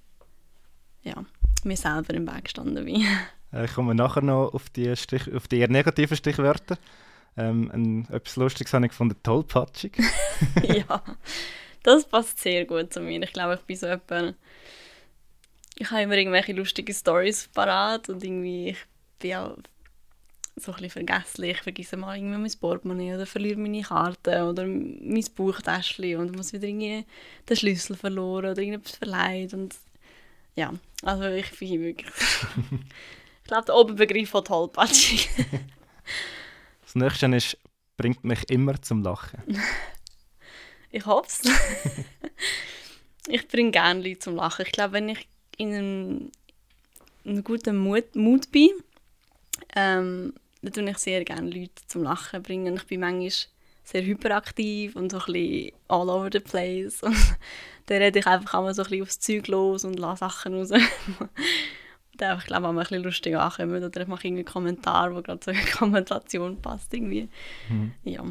[1.03, 1.25] ja,
[1.65, 3.05] mir selber im Weg gestanden bin.
[3.53, 6.79] Äh, ich komme nachher noch auf die, Stich, auf die eher negativen Stichwörter.
[7.37, 10.01] Ähm, ein, etwas Lustiges habe ich gefunden, tollpatschig.
[10.63, 11.03] ja,
[11.83, 13.23] das passt sehr gut zu mir.
[13.23, 14.37] Ich glaube, ich bin so jemand,
[15.77, 18.79] ich habe immer irgendwelche lustige Stories parat und irgendwie, ich
[19.19, 19.57] bin auch
[20.57, 21.57] so ein bisschen vergesslich.
[21.57, 26.53] Ich vergesse mal irgendwie mein Portemonnaie oder verliere meine Karte oder mein Bauchtäschchen und muss
[26.53, 27.07] wieder irgendwie
[27.49, 29.75] den Schlüssel verloren oder irgendetwas verleiht und
[30.57, 32.09] ja, also ich bin wirklich...
[33.43, 35.29] ich glaube, der Oberbegriff von tollpatschig.
[36.83, 37.57] das nächste ist,
[37.97, 39.43] bringt mich immer zum Lachen.
[40.91, 41.43] Ich hoffe es.
[43.29, 44.67] ich bringe gerne Leute zum Lachen.
[44.67, 46.33] Ich glaube, wenn ich in einem,
[47.25, 48.71] einem guten Mut, Mut bin,
[49.77, 52.77] ähm, dann tue ich sehr gerne Leute zum Lachen bringen.
[52.77, 53.31] Ich bin manchmal
[53.85, 57.03] sehr hyperaktiv und so ein bisschen all over the place.
[57.03, 57.17] Und
[57.87, 60.71] dann rede ich einfach immer so ein bisschen aufs Zeug los und lasse Sachen raus.
[61.19, 61.29] und
[62.19, 63.83] dann ich glaube, ich, ein bisschen lustig ankommen.
[63.83, 66.95] Oder ich mache irgendwie einen Kommentar, wo gerade so eine Kommentation passt.
[66.95, 67.29] Irgendwie.
[67.69, 67.93] Mhm.
[68.05, 68.23] Ja.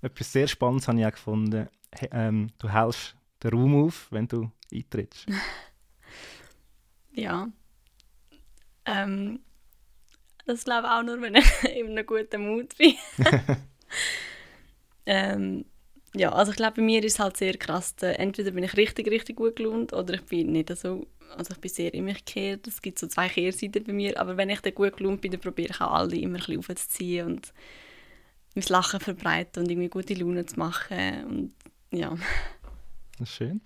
[0.00, 1.68] Etwas sehr Spannendes habe ich auch gefunden.
[2.12, 5.26] Ähm, du hältst den Raum auf, wenn du eintrittst.
[7.12, 7.48] ja.
[8.84, 9.40] Ähm,
[10.46, 12.94] das glaube ich auch nur, wenn ich in einem guten Mut bin.
[15.06, 15.64] ähm,
[16.14, 17.94] ja, also ich glaube, bei mir ist es halt sehr krass.
[18.00, 21.06] Entweder bin ich richtig, richtig gut gelaunt oder ich bin nicht so,
[21.36, 22.66] also ich bin sehr in mich gekehrt.
[22.66, 25.40] Es gibt so zwei Kehrseiten bei mir, aber wenn ich dann gut gelaunt bin, dann
[25.40, 27.52] probiere ich auch alle immer ein bisschen aufzuziehen und
[28.54, 31.24] mein Lachen verbreiten und irgendwie gute Laune zu machen.
[31.24, 31.54] Und
[31.90, 32.16] ja.
[33.18, 33.60] Das ist schön.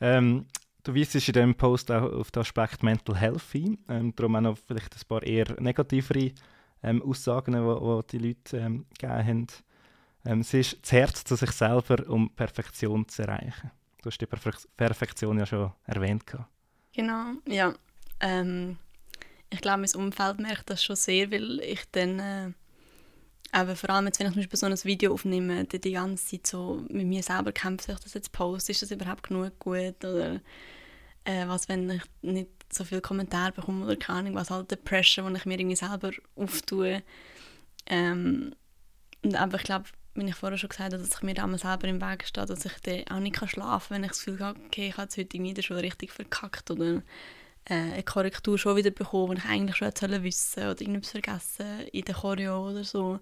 [0.00, 0.46] Ähm,
[0.82, 3.78] du weist in diesem Post auch auf den Aspekt Mental Health ein.
[3.88, 6.32] Ähm, darum auch noch vielleicht ein paar eher negativere
[6.82, 9.46] ähm, Aussagen, die die Leute ähm, gegeben haben.
[10.24, 13.70] Ähm, es ist das Herz zu sich selber, um Perfektion zu erreichen.
[14.02, 16.24] Du hast die Perfe Perfektion ja schon erwähnt.
[16.92, 17.74] Genau, ja.
[18.20, 18.78] Ähm,
[19.50, 22.52] ich glaube, mein Umfeld merkt das schon sehr, weil ich dann äh,
[23.56, 26.26] aber vor allem jetzt, wenn ich zum Beispiel so ein Video aufnehme, die, die ganze
[26.26, 30.04] Zeit so mit mir selber kämpfe, ich das jetzt poste, ist das überhaupt genug gut
[30.04, 30.42] oder
[31.24, 34.76] äh, was, wenn ich nicht so viele Kommentare bekomme oder keine Ahnung, was halt der
[34.76, 37.02] Pressure, den ich mir irgendwie selber auftue.
[37.86, 38.54] Ähm,
[39.24, 41.58] und einfach, ich glaube, wie ich vorher schon gesagt habe, dass ich mir da mal
[41.58, 44.40] selber im Weg stehe, dass ich dann auch nicht schlafen kann, wenn ich das Gefühl
[44.40, 47.02] habe, okay, ich habe jetzt heute der Schule richtig verkackt oder
[47.66, 51.86] äh, eine Korrektur schon wieder bekommen, die ich eigentlich schon hätte wissen oder irgendwas vergessen
[51.92, 53.18] in der Choreo oder so.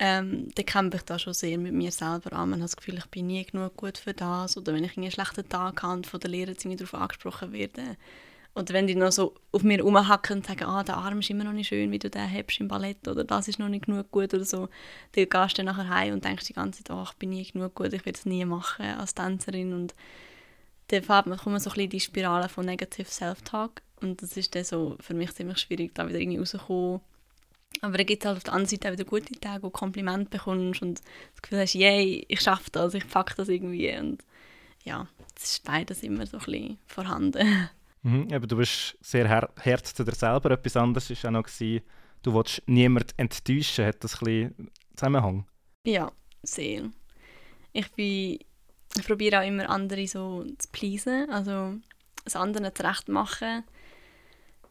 [0.00, 2.50] Ähm, dann kämpfe ich da schon sehr mit mir selber an.
[2.50, 4.56] Man hat das Gefühl, ich bin nie genug gut für das.
[4.56, 7.96] Oder wenn ich einen schlechten Tag habe von der Lehrerin darauf angesprochen werde.
[8.54, 11.44] Oder wenn die noch so auf mir rumhacken und sagen, ah, der Arm ist immer
[11.44, 13.08] noch nicht schön, wie du den hast im Ballett.
[13.08, 14.68] Oder das ist noch nicht genug gut oder so.
[15.12, 17.44] Dann gehst du dann nachher heim und denkst die ganze Zeit, oh, ich bin nie
[17.44, 19.72] genug gut, ich werde es nie machen als Tänzerin.
[19.72, 19.94] Und
[20.88, 24.64] dann kommt man so ein bisschen die Spirale von Negative Self-Talk und das ist dann
[24.64, 27.00] so für mich ziemlich schwierig, da wieder irgendwie rauszukommen.
[27.82, 29.72] Aber dann gibt es halt auf der anderen Seite auch wieder gute Tage, wo du
[29.72, 31.00] Komplimente bekommst und
[31.32, 34.24] das Gefühl hast, yay, ich schaffe das, ich packe das irgendwie und
[34.84, 37.68] ja, das ist beides immer so ein bisschen vorhanden.
[38.02, 40.52] Mhm, aber du bist sehr her hart zu dir selber.
[40.52, 41.82] Etwas anderes war auch noch, gewesen,
[42.22, 43.86] du willst niemanden enttäuschen.
[43.86, 45.46] Hat das ein bisschen Zusammenhang?
[45.84, 46.12] Ja,
[46.44, 46.90] sehr.
[47.72, 48.38] Ich bin
[48.96, 51.74] ich probiere auch immer andere so zu pleasen, also
[52.24, 53.64] es anderen zurecht machen.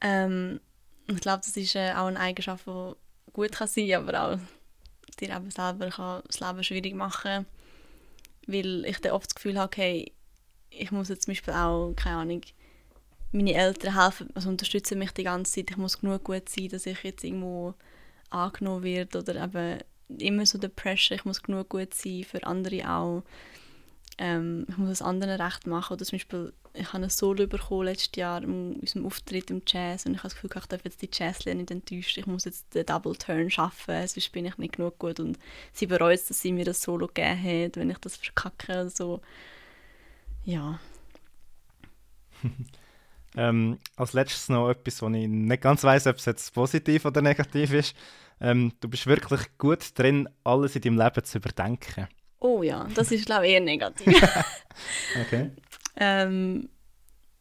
[0.02, 0.60] Ähm,
[1.08, 2.94] ich glaube, das ist äh, auch eine Eigenschaft, die
[3.34, 4.40] gut kann sein kann, aber auch
[5.20, 7.46] dir eben selber kann das Leben schwierig machen.
[8.46, 10.12] Weil ich dann oft das Gefühl habe, okay,
[10.70, 12.42] ich muss jetzt zum Beispiel auch, keine Ahnung,
[13.32, 16.86] meine Eltern helfen, also unterstützen mich die ganze Zeit, ich muss genug gut sein, dass
[16.86, 17.74] ich jetzt irgendwo
[18.30, 19.80] angenommen werde oder eben
[20.18, 23.24] immer so der Pressure, ich muss genug gut sein, für andere auch
[24.18, 25.94] ähm, ich muss es anderen recht machen.
[25.94, 30.06] Oder zum Beispiel, ich habe ein Solo bekommen letztes Jahr in unserem Auftritt im Jazz
[30.06, 32.20] und ich habe das Gefühl, ich darf jetzt die Jazzlehrer nicht enttäuschen.
[32.22, 35.20] Ich muss jetzt den Double Turn schaffen, sonst bin ich nicht genug gut.
[35.20, 35.38] Und
[35.74, 39.22] sie bereut dass sie mir das Solo gegeben hat, wenn ich das verkacke oder so.
[40.44, 40.80] Ja.
[43.36, 47.22] Ähm, als letztes noch etwas, wo ich nicht ganz weiß, ob es jetzt positiv oder
[47.22, 47.96] negativ ist.
[48.42, 52.08] Ähm, du bist wirklich gut drin, alles in deinem Leben zu überdenken.
[52.40, 54.08] Oh ja, das ist glaube ich eher negativ.
[55.22, 55.52] okay.
[55.96, 56.70] Ähm,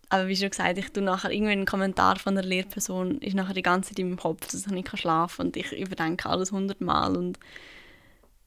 [0.08, 3.54] aber wie schon gesagt, ich tue nachher irgendwie einen Kommentar von einer Lehrperson, ist nachher
[3.54, 6.52] die ganze Zeit in meinem Kopf, dass ich nicht schlafen kann und ich überdenke alles
[6.52, 7.38] hundertmal und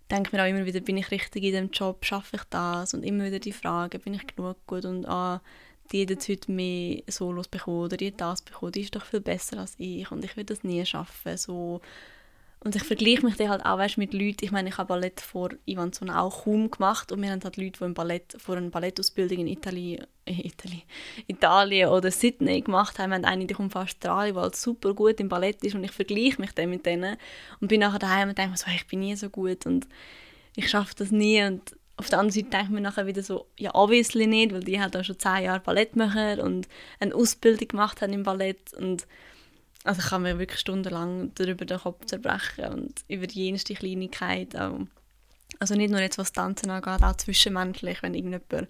[0.09, 2.93] denke mir auch immer wieder, bin ich richtig in dem Job, schaffe ich das?
[2.93, 4.85] Und immer wieder die Frage, bin ich genug gut?
[4.85, 5.41] Und ah,
[5.91, 9.05] die hat jetzt heute mehr Solos bekommen oder die hat das bekommen, die ist doch
[9.05, 11.37] viel besser als ich und ich will das nie schaffen.
[11.37, 11.81] So.
[12.61, 15.21] Und ich vergleiche mich dann halt auch weißt, mit Leuten, ich meine, ich habe Ballett
[15.21, 18.57] vor Ivan Zon auch kaum gemacht und wir haben halt Leute, die im Ballett, vor
[18.57, 20.81] einer Ballettausbildung in Italien, äh, Italien,
[21.27, 23.11] Italien oder Sydney gemacht haben.
[23.11, 25.85] Wir haben eine, die kommt von Australien, die halt super gut im Ballett ist und
[25.85, 27.15] ich vergleiche mich dann mit denen
[27.61, 29.87] und bin nachher daheim und denke mir so, hey, ich bin nie so gut und
[30.57, 33.47] ich schaffe das nie und auf der anderen Seite denke ich mir nachher wieder so,
[33.57, 36.67] ja, obviously nicht, weil die halt auch schon zehn Jahre Ballett machen und
[36.99, 39.05] eine Ausbildung gemacht haben im Ballett und
[39.89, 44.81] also ich kann mir wirklich stundenlang darüber den Kopf zerbrechen und über jenste Kleinigkeit auch.
[45.57, 48.69] Also nicht nur jetzt, was Tanzen angeht, auch zwischenmenschlich, wenn irgendjemand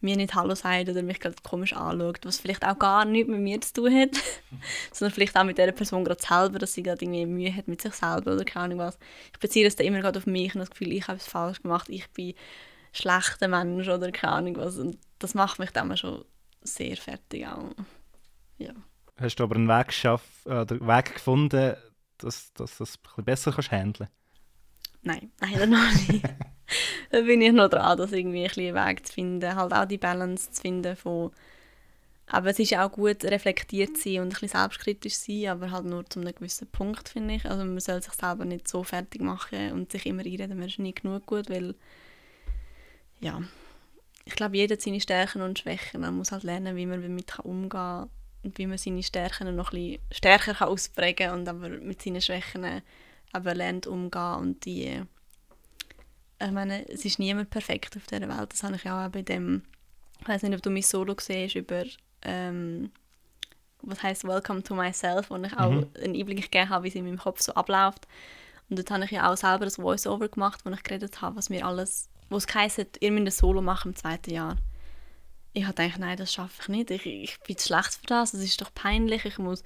[0.00, 3.40] mir nicht Hallo sagt oder mich gerade komisch anschaut, was vielleicht auch gar nichts mit
[3.40, 4.10] mir zu tun hat,
[4.92, 7.82] sondern vielleicht auch mit der Person gerade selber, dass sie gerade irgendwie Mühe hat mit
[7.82, 8.96] sich selber oder keine Ahnung was.
[9.32, 11.62] Ich beziehe das dann immer gerade auf mich und das Gefühl, ich habe es falsch
[11.62, 12.34] gemacht, ich bin
[12.92, 16.24] schlechter Mensch oder keine Ahnung was und das macht mich dann schon
[16.62, 17.72] sehr fertig auch.
[18.58, 18.72] Ja.
[19.20, 21.76] Hast du aber einen Weg, geschaff, äh, Weg gefunden,
[22.18, 24.08] dass, dass du das ein bisschen besser kannst handeln
[25.02, 26.24] Nein, leider noch nicht.
[27.10, 29.98] da bin ich noch dran, das irgendwie ein einen Weg zu finden, halt auch die
[29.98, 31.30] Balance zu finden von
[32.32, 35.72] aber es ist auch gut, reflektiert zu sein und ein bisschen selbstkritisch zu sein, aber
[35.72, 37.44] halt nur zu einem gewissen Punkt, finde ich.
[37.44, 40.78] Also man soll sich selber nicht so fertig machen und sich immer einreden, man ist
[40.78, 41.74] nie genug gut, weil
[43.18, 43.42] ja,
[44.24, 46.02] ich glaube, jeder hat seine Stärken und Schwächen.
[46.02, 48.10] Man muss halt lernen, wie man damit umgehen kann
[48.42, 52.20] und wie man seine Stärken noch ein stärker kann ausprägen kann und aber mit seinen
[52.20, 52.82] Schwächen
[53.32, 55.02] aber lernt umgehen und die
[56.42, 58.52] ich meine, es ist niemand perfekt auf dieser Welt.
[58.52, 59.62] Das habe ich auch bei dem,
[60.20, 61.84] ich weiß nicht, ob du mein Solo siehst über
[62.22, 62.90] ähm,
[63.82, 65.86] was heißt Welcome to Myself, wo ich auch mhm.
[66.02, 68.06] einen Einblick gegeben habe, wie es in meinem Kopf so abläuft.
[68.68, 71.50] Und dort habe ich ja auch selber ein Voice-Over gemacht, wo ich geredet habe, was
[71.50, 74.56] mir alles, wo es heisst, ihr müsst ein Solo machen im zweiten Jahr
[75.52, 76.90] ich habe gedacht, nein, das schaffe ich nicht.
[76.90, 78.34] Ich, ich bin zu schlecht für das.
[78.34, 79.24] Es ist doch peinlich.
[79.24, 79.64] Ich muss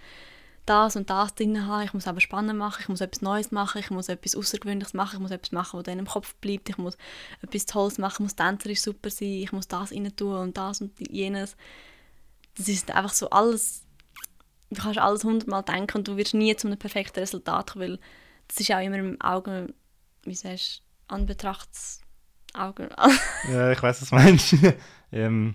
[0.67, 1.85] das und das drin haben.
[1.85, 2.81] Ich muss aber spannend machen.
[2.81, 3.81] Ich muss etwas Neues machen.
[3.81, 5.17] Ich muss etwas Außergewöhnliches machen.
[5.17, 6.71] Ich muss etwas machen, was dann im Kopf bleibt.
[6.71, 6.97] Ich muss
[7.43, 8.15] etwas Tolles machen.
[8.15, 9.29] Ich muss tänzerisch super sein.
[9.29, 11.57] Ich muss das rein tun und das und jenes.
[12.57, 13.83] Das ist einfach so alles.
[14.71, 17.99] Du kannst alles hundertmal denken und du wirst nie zu einem perfekten Resultat kommen, weil
[18.49, 19.75] das ist auch immer im Augen,
[20.25, 22.89] wie sagst du, Anbetrachtsaugen.
[23.51, 24.57] ja, ich weiß, was du meinst.
[25.13, 25.55] ähm,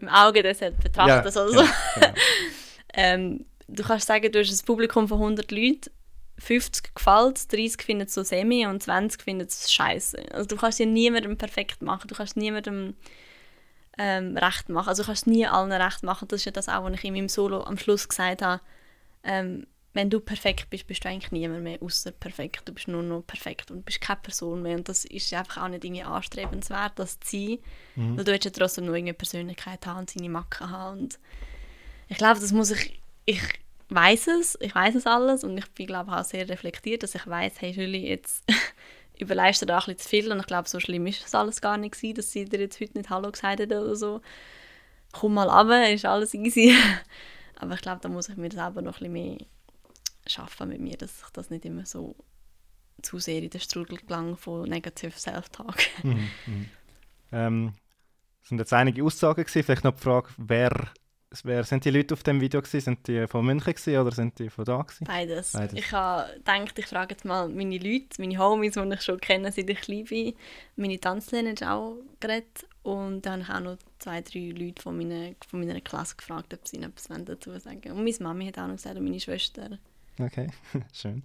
[0.00, 1.60] im Auge des Betrachters ja, oder so.
[1.60, 2.14] Ja, genau.
[2.94, 5.90] ähm, du kannst sagen, du hast ein Publikum von 100 Leuten,
[6.38, 10.32] 50 gefällt es, 30 finden es so semi und 20 finden es scheiße.
[10.32, 12.94] Also du kannst ja niemandem perfekt machen, du kannst niemandem
[13.98, 14.88] ähm, recht machen.
[14.88, 16.26] Also du kannst nie allen recht machen.
[16.28, 18.62] Das ist ja das auch, was ich in meinem Solo am Schluss gesagt habe.
[19.22, 22.62] Ähm, wenn du perfekt bist, bist du eigentlich niemand mehr außer perfekt.
[22.64, 24.76] Du bist nur noch perfekt und bist keine Person mehr.
[24.76, 27.58] Und das ist einfach auch nicht irgendwie anstrebenswert, das zu sein.
[27.96, 28.16] Mhm.
[28.16, 31.00] Weil du willst ja trotzdem nur eine Persönlichkeit haben und seine Macken haben.
[31.00, 31.18] Und
[32.08, 33.00] ich glaube, das muss ich...
[33.26, 33.42] Ich
[33.90, 37.26] weiß es, ich weiß es alles und ich bin, glaube auch sehr reflektiert, dass ich
[37.26, 38.44] weiß, hey Julie, jetzt
[39.18, 41.60] überleistet du da ein bisschen zu viel und ich glaube, so schlimm ist das alles
[41.60, 44.20] gar nicht gewesen, dass sie dir jetzt heute nicht Hallo gesagt hat oder so.
[45.12, 46.74] Komm mal runter, ist alles easy.
[47.56, 49.38] Aber ich glaube, da muss ich mir selber noch ein bisschen mehr
[50.26, 52.14] schaffen mit mir, dass ich das nicht immer so
[53.02, 55.78] zu sehr in den Strudel gelange von Negative Self-Talk.
[56.02, 56.66] Mhm, mhm.
[57.32, 57.72] Ähm,
[58.42, 59.62] sind jetzt einige Aussagen gewesen.
[59.62, 60.72] Vielleicht noch die Frage, wer,
[61.44, 62.80] wer sind die Leute auf dem Video gewesen?
[62.80, 65.04] Sind die von München gewesen oder sind die von da gewesen?
[65.04, 65.52] Beides.
[65.52, 65.78] Beides.
[65.78, 69.52] Ich habe gedacht, ich frage jetzt mal meine Leute, meine Homies, die ich schon kenne,
[69.52, 70.34] seit ich klein bin.
[70.76, 74.96] Meine Tanzlehrerin hat auch geredet und dann habe ich auch noch zwei, drei Leute von
[74.96, 77.98] meiner, von meiner Klasse gefragt, ob sie etwas dazu sagen wollen.
[77.98, 79.78] Und meine Mami hat auch noch gesagt und meine Schwester.
[80.20, 80.48] Okay,
[80.92, 81.22] schön.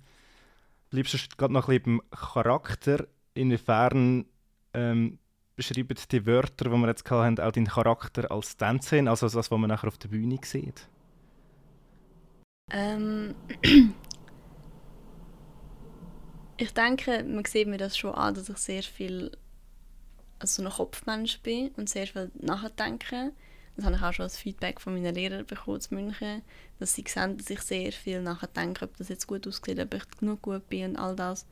[0.89, 3.07] Bleibst du gerade noch ein bisschen beim Charakter?
[3.33, 4.25] Inwiefern
[4.73, 5.19] ähm,
[5.55, 9.49] beschreiben die Wörter, die wir jetzt hatten, auch deinen Charakter als Tänzerin, also das, was
[9.51, 10.87] man nachher auf der Bühne sieht?
[12.71, 13.35] Ähm,
[16.57, 19.31] ich denke, man sieht mir das schon an, dass ich sehr viel
[20.39, 23.33] also so ein Kopfmensch bin und sehr viel nachdenke.
[23.75, 26.41] Das habe ich auch schon als Feedback von meinen Lehrern bekommen in München,
[26.79, 30.07] dass sie sehen, dass ich sehr viel nachdenke, ob das jetzt gut aussieht, ob ich
[30.19, 31.45] genug gut bin und all das.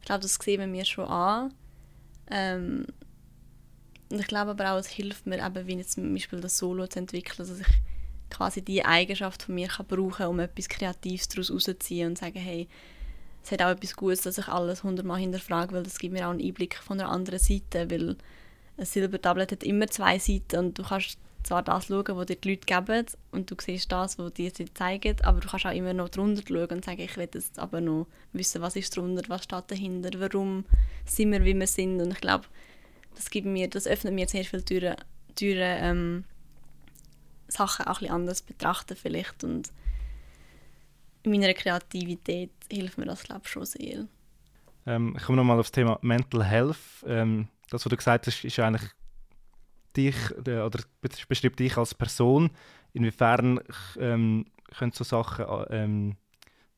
[0.00, 1.54] Ich glaube, das sehen wir mir schon an.
[2.30, 2.86] Ähm,
[4.10, 6.86] und ich glaube aber auch, es hilft mir eben, wie jetzt zum Beispiel das Solo
[6.86, 7.66] zu entwickeln, dass ich
[8.28, 12.68] quasi die Eigenschaft von mir kann brauchen um etwas Kreatives daraus rauszuziehen und sagen, hey,
[13.44, 16.30] es hat auch etwas Gutes, dass ich alles hundertmal hinterfrage, weil das gibt mir auch
[16.30, 18.16] einen Einblick von einer anderen Seite, weil
[18.76, 22.50] ein Silbertablett hat immer zwei Seiten und du kannst zwar das schauen, was dir die
[22.50, 25.94] Leute geben und du siehst das, was dir sie zeigen, aber du kannst auch immer
[25.94, 29.44] noch drunter schauen und sagen, ich will jetzt aber noch wissen, was ist drunter, was
[29.44, 30.64] steht dahinter, warum
[31.04, 32.44] sind wir, wie wir sind und ich glaube,
[33.14, 34.96] das gibt mir, das öffnet mir sehr viele Türen,
[35.34, 36.24] Türen ähm,
[37.48, 39.72] Sachen auch ein bisschen anders betrachten vielleicht und
[41.24, 44.06] in meiner Kreativität hilft mir das glaube ich schon sehr.
[44.86, 46.76] Ähm, ich komme nochmal auf das Thema Mental Health.
[47.06, 48.90] Ähm, das, was du gesagt hast, ist eigentlich
[49.96, 52.50] dich äh, oder beschreibt dich als Person.
[52.92, 53.60] Inwiefern
[53.98, 56.16] ähm, können so Sachen äh, ähm,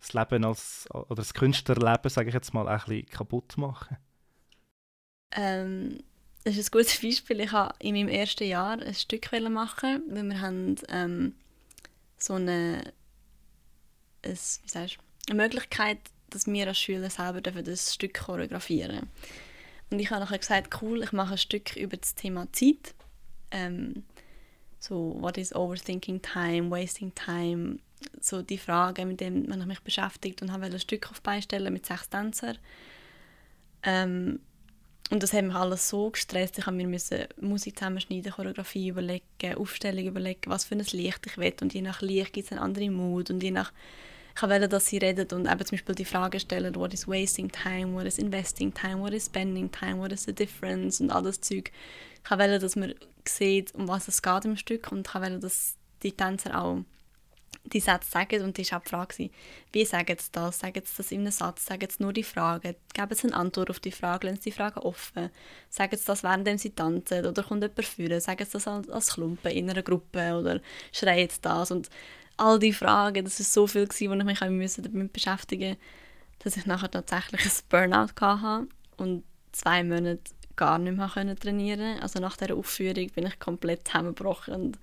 [0.00, 3.96] das Leben als oder das Künstlerleben, sage ich jetzt mal, ein bisschen kaputt machen?
[5.32, 5.98] Ähm,
[6.44, 7.40] das ist ein gutes Beispiel.
[7.40, 11.34] Ich habe in meinem ersten Jahr ein Stück machen, weil wir haben ähm,
[12.18, 12.92] so eine,
[14.22, 14.98] ein, wie sagst,
[15.28, 15.98] eine Möglichkeit,
[16.30, 19.08] dass wir als Schüler selber das Stück choreografieren
[19.90, 22.94] Und ich habe nachher gesagt, cool, ich mache ein Stück über das Thema Zeit.
[23.54, 24.02] Ähm,
[24.78, 27.78] so, what is overthinking time, wasting time,
[28.20, 31.86] so die Fragen, mit denen man mich beschäftigt und habe ein Stück auf beistellen mit
[31.86, 32.58] sechs Tänzern.
[33.82, 34.40] Ähm,
[35.10, 36.58] und das hat mich alles so gestresst.
[36.58, 36.88] Ich mir
[37.40, 39.24] Musik zusammenschneiden, Choreografie überlegen,
[39.56, 41.54] Aufstellung überlegen, was für ein Licht ich will.
[41.60, 43.30] Und je nach Licht gibt es einen anderen Mut.
[43.30, 43.72] Und je nach
[44.36, 47.50] ich wollte, dass sie reden und eben zum Beispiel die Frage stellen, what is wasting
[47.50, 51.22] time, what is investing time, what is spending time, what is the difference und all
[51.22, 51.70] das Zeug.
[52.24, 52.94] Ich wollte, dass man
[53.26, 56.80] sieht, um was es geht im Stück und ich wollte, dass die Tänzer auch
[57.72, 59.30] die Sätze sagen und die war auch die Frage,
[59.72, 60.58] wie sagen sie das?
[60.58, 61.64] Sagen sie das in einem Satz?
[61.64, 62.76] Sagen sie nur die Frage?
[62.92, 64.26] Geben sie eine Antwort auf die Frage?
[64.26, 65.30] Lassen sie die Frage offen?
[65.70, 67.24] Sagen sie das, während sie tanzen?
[67.24, 68.20] Oder kommt jemand führen?
[68.20, 70.34] Sagen sie das als Klumpen in einer Gruppe?
[70.34, 70.60] Oder
[70.92, 71.70] schreien sie das?
[71.70, 71.88] Und
[72.36, 75.84] all die Fragen, das war so viel, wo ich mich damit beschäftigen musste,
[76.40, 80.20] dass ich nachher tatsächlich ein Burnout hatte und zwei Monate
[80.56, 82.00] gar nicht mehr trainieren.
[82.00, 84.78] Also nach dieser Aufführung bin ich komplett zusammengebrochen und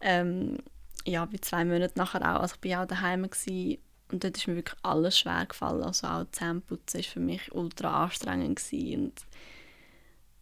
[0.00, 0.58] ähm,
[1.06, 4.56] ja, bei zwei Monaten nachher auch, also ich war auch daheim und dort ist mir
[4.56, 9.12] wirklich alles schwer gefallen, also auch Zähneputzen war für mich ultra anstrengend und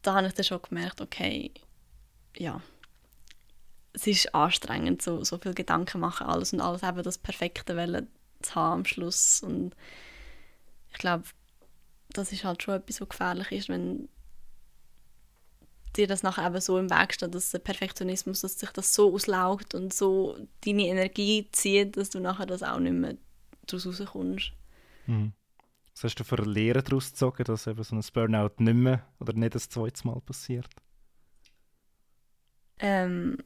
[0.03, 1.53] da habe ich dann schon gemerkt, okay,
[2.37, 2.61] ja,
[3.93, 8.07] es ist anstrengend, so, so viel Gedanken machen, alles und alles eben das perfekte Welle
[8.41, 9.75] zu haben am Schluss und
[10.91, 11.25] ich glaube,
[12.11, 14.09] das ist halt schon etwas, was gefährlich ist, wenn
[15.97, 19.15] dir das nachher eben so im Weg steht, dass der Perfektionismus, dass sich das so
[19.15, 23.17] auslaugt und so deine Energie zieht, dass du nachher das auch nicht mehr
[23.67, 24.53] daraus rauskommst.
[25.07, 25.33] Mhm.
[25.95, 29.35] Was hast du für Lehren daraus gezogen, dass eben so ein Burnout nicht mehr oder
[29.35, 30.69] nicht das zweite Mal passiert?
[32.79, 33.37] Ähm,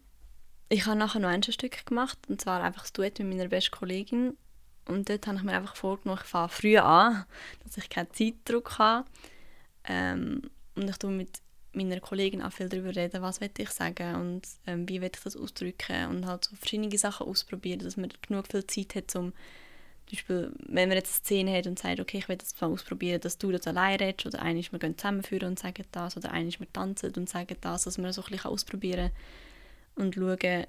[0.69, 3.71] ich habe nachher noch ein Stück gemacht, und zwar einfach das Duett mit meiner besten
[3.71, 4.37] Kollegin.
[4.87, 7.25] Und dort habe ich mir einfach vorgenommen, ich fange früh an,
[7.65, 9.07] dass ich keinen Zeitdruck habe.
[9.85, 10.43] Ähm,
[10.75, 11.41] und ich tue mit
[11.73, 15.23] meiner Kollegin auch viel darüber reden, was will ich sagen und ähm, wie will ich
[15.23, 19.33] das ausdrücken und halt so verschiedene Sachen ausprobieren, dass man genug viel Zeit hat, um
[20.07, 22.71] zum Beispiel, wenn man jetzt eine Szene hat und sagt, okay, ich will das mal
[22.71, 26.31] ausprobieren, dass du das allein redest oder eigentlich wir gehen zusammenführen und sagen das oder
[26.31, 29.11] eigentlich wir tanzen und sagen das, dass man so ein bisschen ausprobieren
[29.97, 30.67] und schauen,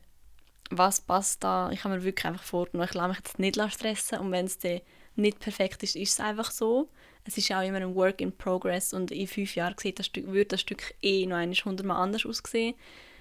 [0.69, 1.69] was passt da.
[1.71, 4.19] Ich habe mir wirklich einfach vorgenommen, ich lasse mich jetzt nicht stressen.
[4.19, 4.81] Und wenn es dann
[5.15, 6.89] nicht perfekt ist, ist es einfach so.
[7.23, 8.93] Es ist auch immer ein Work in Progress.
[8.93, 12.25] Und in fünf Jahren sieht das Stück, wird das Stück eh noch einmal hundertmal anders
[12.25, 12.75] aussehen,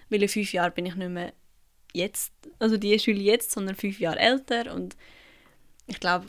[0.08, 1.32] weil in fünf Jahren bin ich nicht mehr
[1.92, 4.74] jetzt, also die Schule jetzt, sondern fünf Jahre älter.
[4.74, 4.96] Und
[5.86, 6.26] ich glaube,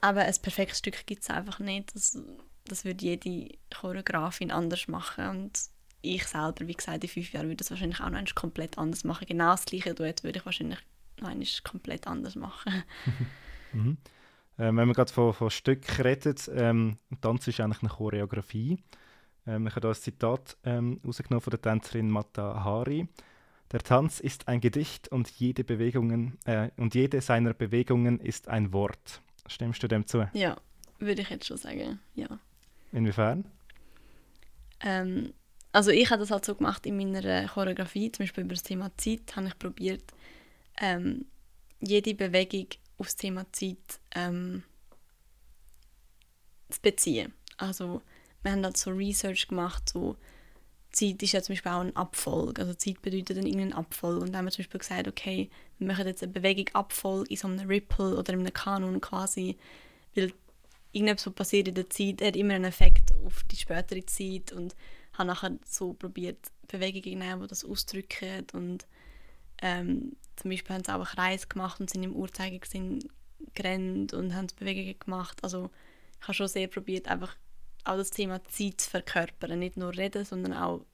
[0.00, 1.94] aber ein perfektes Stück gibt es einfach nicht.
[1.94, 2.18] Das,
[2.64, 5.28] das würde jede Choreografin anders machen.
[5.28, 5.58] Und
[6.02, 9.26] ich selber, wie gesagt, in fünf Jahren würde das wahrscheinlich auch noch komplett anders machen.
[9.26, 10.78] Genau das gleiche Duett würde ich wahrscheinlich
[11.20, 12.84] noch komplett anders machen.
[13.72, 13.96] mhm.
[14.58, 18.78] Ähm, wenn man gerade von, von Stück redet, ähm, Tanz ist eigentlich eine Choreografie.
[19.46, 23.08] Ähm, ich habe hier ein Zitat ähm, rausgenommen von der Tänzerin Mata Hari.
[23.70, 28.72] Der Tanz ist ein Gedicht und jede, Bewegungen, äh, und jede seiner Bewegungen ist ein
[28.72, 29.22] Wort.
[29.46, 30.28] Stimmst du dem zu?
[30.34, 30.56] Ja,
[30.98, 32.38] würde ich jetzt schon sagen, ja.
[32.92, 33.46] Inwiefern?
[34.80, 35.32] Ähm,
[35.72, 38.90] also ich habe das halt so gemacht in meiner Choreografie, zum Beispiel über das Thema
[38.96, 40.04] Zeit, habe ich probiert,
[40.80, 41.26] ähm,
[41.80, 42.66] jede Bewegung
[42.98, 44.62] auf das Thema Zeit ähm,
[46.68, 47.32] zu beziehen.
[47.56, 48.02] Also
[48.42, 50.16] wir haben halt so Research gemacht, so
[50.90, 54.28] Zeit ist ja zum Beispiel auch ein Abfolg, also Zeit bedeutet dann irgendein Abfolg und
[54.28, 57.48] dann haben wir zum Beispiel gesagt, okay, wir machen jetzt eine Bewegung Abfolg in so
[57.48, 59.56] einem Ripple oder in einem Kanon quasi,
[60.14, 60.32] weil
[60.92, 64.52] irgendetwas, was passiert in der Zeit, hat immer einen Effekt auf die spätere Zeit.
[64.52, 64.74] Und
[65.14, 68.86] habe nachher so probiert, Bewegungen nehmen, die das ausdrücken und
[69.64, 72.98] Ähm, zum Beispiel haben sie auch einen Kreis gemacht und sind im Uhrzeigersinn
[73.54, 75.38] gerannt und haben Bewegungen gemacht.
[75.44, 75.70] Also
[76.20, 77.36] ich habe schon sehr probiert, einfach
[77.84, 79.58] auch das Thema Zeit zu verkörpern.
[79.60, 80.84] Nicht nur reden, sondern auch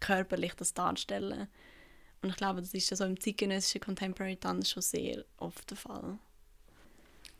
[0.00, 1.48] körperlich das darstellen.
[2.20, 5.78] Und ich glaube, das ist ja so im zeitgenössischen Contemporary Tanz schon sehr oft der
[5.78, 6.18] Fall.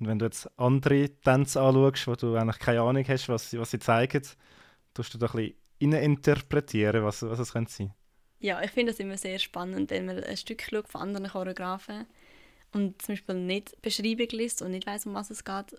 [0.01, 3.71] Und wenn du jetzt andere Tänze anschaust, wo du eigentlich keine Ahnung hast, was, was
[3.73, 4.23] sie zeigen,
[4.95, 7.93] tust du da ein bisschen interpretieren, was, was es könnte sein
[8.39, 12.07] Ja, ich finde das immer sehr spannend, wenn man ein Stück schaut von anderen Choreografen
[12.73, 15.77] und zum Beispiel nicht Beschreibung liest und nicht weiß, um was es geht,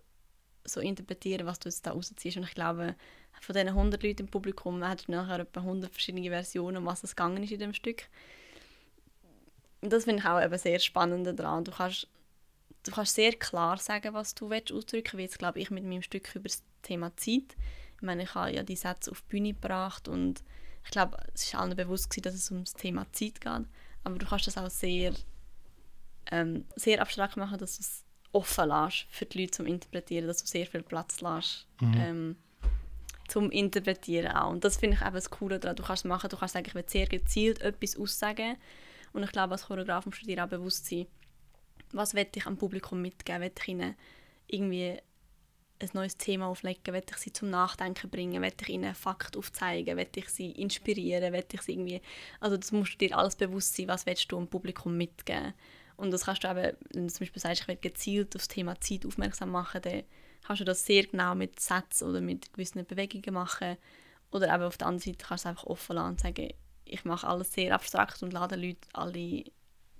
[0.65, 2.37] so interpretieren, was du jetzt da rausziehst.
[2.37, 2.95] Und ich glaube,
[3.41, 7.03] von diesen 100 Leuten im Publikum hat du nachher etwa 100 verschiedene Versionen, um was
[7.03, 8.03] es gegangen ist in dem Stück.
[9.81, 11.65] Und das finde ich auch eben sehr spannend daran.
[11.65, 12.07] Du kannst,
[12.83, 16.01] du kannst sehr klar sagen, was du willst ausdrücken wie jetzt glaube ich mit meinem
[16.01, 17.57] Stück über das Thema Zeit.
[18.03, 20.43] Ich meine, ich habe ja die Sätze auf die Bühne gebracht und
[20.83, 23.65] ich glaube, es war allen bewusst, gewesen, dass es um das Thema Zeit geht.
[24.03, 25.13] Aber du kannst das auch sehr,
[26.29, 30.43] ähm, sehr abstrakt machen, dass du es offen lässt für die Leute zum Interpretieren, dass
[30.43, 31.93] du sehr viel Platz lässt mhm.
[31.95, 32.35] ähm,
[33.29, 34.51] zum Interpretieren auch.
[34.51, 35.77] Und das finde ich eben das Coole daran.
[35.77, 38.57] Du kannst es machen, du kannst sagen, ich will sehr gezielt etwas aussagen
[39.13, 41.07] und ich glaube, als Choreograf musst du dir auch bewusst sein,
[41.93, 43.95] was will ich am Publikum mitgeben, will ich ihnen
[44.47, 44.97] irgendwie
[45.83, 49.97] ein neues Thema auflegen, will ich sie zum Nachdenken bringen, will ich ihnen Fakt aufzeigen,
[49.97, 52.01] will ich sie inspirieren, will ich sie irgendwie,
[52.39, 55.53] also das musst du dir alles bewusst sein, was willst du am Publikum mitgeben.
[55.95, 58.47] Und das kannst du eben, wenn du zum Beispiel sagst, ich will gezielt auf das
[58.47, 60.03] Thema Zeit aufmerksam machen, dann
[60.43, 63.77] kannst du das sehr genau mit Sätzen oder mit gewissen Bewegungen machen.
[64.31, 66.49] Oder eben auf der anderen Seite kannst du es einfach offen lassen und sagen,
[66.85, 69.45] ich mache alles sehr abstrakt und lade Leute alle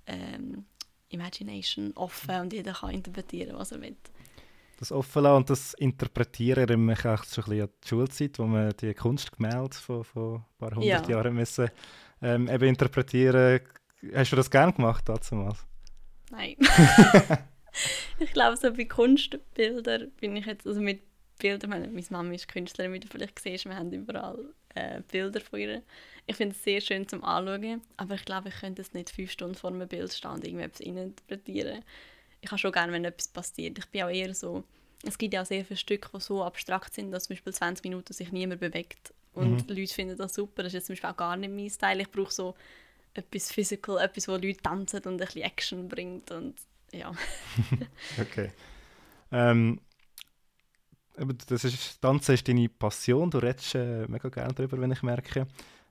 [0.06, 0.66] ähm,
[1.08, 3.96] Imagination offen und jeder kann interpretieren, was er will.
[4.84, 8.44] Das Offenlassen und das Interpretieren erinnert mich auch so ein bisschen an die Schulzeit, wo
[8.44, 11.16] man die Kunstgemälde von, von ein paar hundert ja.
[11.16, 11.70] Jahren müssen,
[12.20, 13.60] ähm, eben interpretieren
[14.14, 15.66] Hast du das gerne gemacht damals?
[16.30, 16.56] Nein.
[18.18, 21.00] ich glaube, so bei Kunstbildern bin ich jetzt, also mit
[21.38, 25.40] Bildern, meine, meine Mama ist Künstlerin, wie du vielleicht siehst, wir haben überall äh, Bilder
[25.40, 25.82] von ihr.
[26.26, 29.30] Ich finde es sehr schön zum Anschauen, aber ich glaube, ich könnte es nicht fünf
[29.30, 31.82] Stunden vor einem Bild stehen und irgendetwas interpretieren.
[32.44, 33.78] Ich habe schon gerne, wenn etwas passiert.
[33.78, 34.64] Ich bin auch eher so,
[35.02, 37.84] es gibt ja auch sehr viele Stücke, die so abstrakt sind, dass zum Beispiel 20
[37.84, 39.14] Minuten sich niemand bewegt.
[39.32, 39.74] Und mhm.
[39.76, 40.62] Leute finden das super.
[40.62, 42.02] Das ist jetzt zum Beispiel auch gar nicht mein Style.
[42.02, 42.54] Ich brauche so
[43.14, 46.30] etwas physical, etwas, wo Leute tanzen und ein bisschen Action bringt.
[46.30, 46.54] Und
[46.92, 47.12] ja.
[48.20, 48.52] okay.
[49.32, 49.80] Ähm,
[51.48, 55.46] das ist, Tanzen ist deine Passion, du redest äh, mega gerne darüber, wenn ich merke.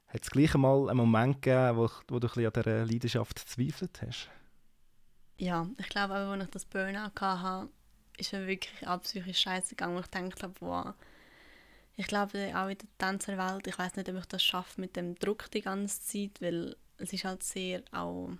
[0.07, 4.01] Hat es gleich einmal einen Moment gegeben, wo, wo du ein an dieser Leidenschaft zweifelt
[4.05, 4.29] hast?
[5.37, 7.69] Ja, ich glaube, als ich das Burnout hatte,
[8.17, 9.99] ist mir wirklich auch scheiße gegangen.
[9.99, 10.93] Ich denke, wow,
[11.95, 15.15] ich glaube auch in der Tänzerwelt, ich weiß nicht, ob ich das schaffe mit dem
[15.15, 18.31] Druck die ganze Zeit, weil es ist halt sehr auch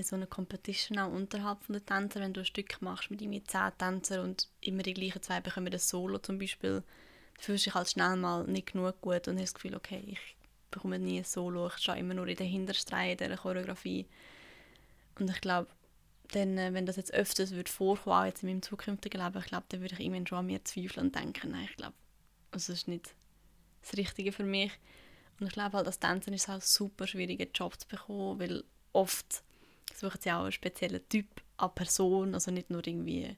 [0.00, 3.42] so eine Competition auch unterhalb von den Tänzern, wenn du ein Stück machst mit irgendwie
[3.42, 6.82] zehn Tänzern und immer die gleichen zwei bekommen das Solo zum Beispiel,
[7.34, 10.02] dann fühlst du dich halt schnell mal nicht genug gut und hast das Gefühl, okay,
[10.06, 10.36] ich
[10.70, 14.06] bekomme nie ein Solo, ich stehe immer nur in der hintersten Reihe dieser Choreografie.
[15.18, 15.68] Und ich glaube,
[16.32, 19.46] dann, äh, wenn das jetzt öfters würde vorkommen, auch jetzt in meinem zukünftigen Leben, ich
[19.46, 21.94] glaube, dann würde ich irgendwann schon an mir zweifeln und denken, nein, ich glaube,
[22.50, 23.14] das ist nicht
[23.82, 24.72] das Richtige für mich.
[25.40, 28.40] Und ich glaube halt, als Tänzer ist es auch super schwierig, einen Job zu bekommen,
[28.40, 29.42] weil oft
[29.94, 33.36] suchen sie auch einen speziellen Typ an Person, also nicht nur irgendwie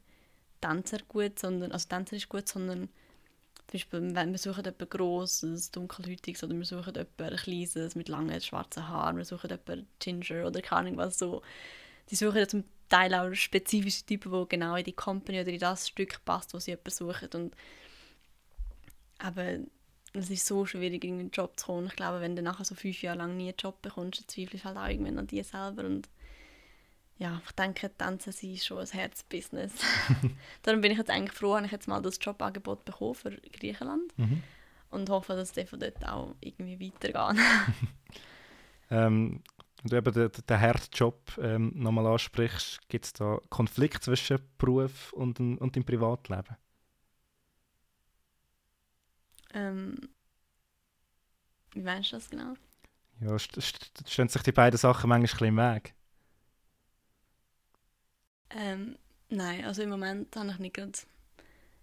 [0.60, 2.88] Tänzer gut, sondern, also Tänzer ist gut, sondern
[3.72, 8.88] Beispiel, wenn wir suchen jemanden Grosses, Dunkelhäutiges oder wir suchen jemanden Kleines mit langen schwarzen
[8.88, 11.42] Haaren, wir suchen jemanden Ginger oder keine Ahnung was so.
[12.10, 15.88] Die suchen zum Teil auch spezifische Typen, die genau in die Company oder in das
[15.88, 17.28] Stück passt, was sie jemanden suchen.
[17.34, 17.56] Und
[19.18, 19.58] aber
[20.12, 21.86] es ist so schwierig, in einen Job zu kommen.
[21.86, 24.64] Ich glaube, wenn du nachher so fünf Jahre lang nie einen Job bekommst, dann zweifelst
[24.64, 26.08] du halt auch irgendwann an dir selber und
[27.20, 29.72] ja, ich denke, Tanzen ist schon ein Herzbusiness.
[30.62, 34.16] Darum bin ich jetzt eigentlich froh, dass ich jetzt mal das Jobangebot bekommen für Griechenland
[34.16, 34.42] mhm.
[34.88, 37.44] und hoffe, dass es von dort auch irgendwie weitergeht.
[38.90, 39.42] ähm,
[39.82, 45.12] wenn du eben den, den Herzjob ähm, nochmal ansprichst, gibt es da Konflikt zwischen Beruf
[45.12, 46.56] und, und dem Privatleben?
[49.52, 50.08] Ähm,
[51.72, 52.54] wie meinst du das genau?
[53.20, 55.94] Ja, st st stehen sich die beiden Sachen manchmal ein bisschen im Weg?
[58.56, 58.96] Ähm,
[59.28, 60.92] nein, also im Moment habe ich nicht gerade...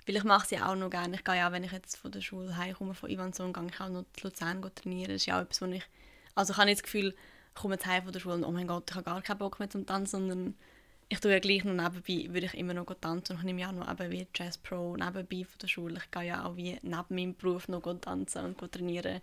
[0.06, 1.16] Weil ich mache sie auch noch gerne.
[1.16, 3.82] Ich gehe ja auch, wenn ich jetzt von der Schule heimkomme, von Ivanson, gehe ich
[3.82, 5.12] auch noch zu Luzern trainieren.
[5.12, 5.84] Das ist ja auch etwas, wo ich...
[6.34, 8.52] Also ich habe nicht das Gefühl, ich komme jetzt heim von der Schule und oh
[8.52, 10.56] mein Gott, ich habe gar keinen Bock mehr zum Tanzen, sondern
[11.10, 13.70] ich tue ja gleich noch nebenbei, würde ich immer noch tanzen und ich nehme ja
[13.70, 16.00] auch noch eben wie Jazz Pro nebenbei von der Schule.
[16.04, 19.22] Ich gehe ja auch wie neben meinem Beruf noch tanzen und trainieren.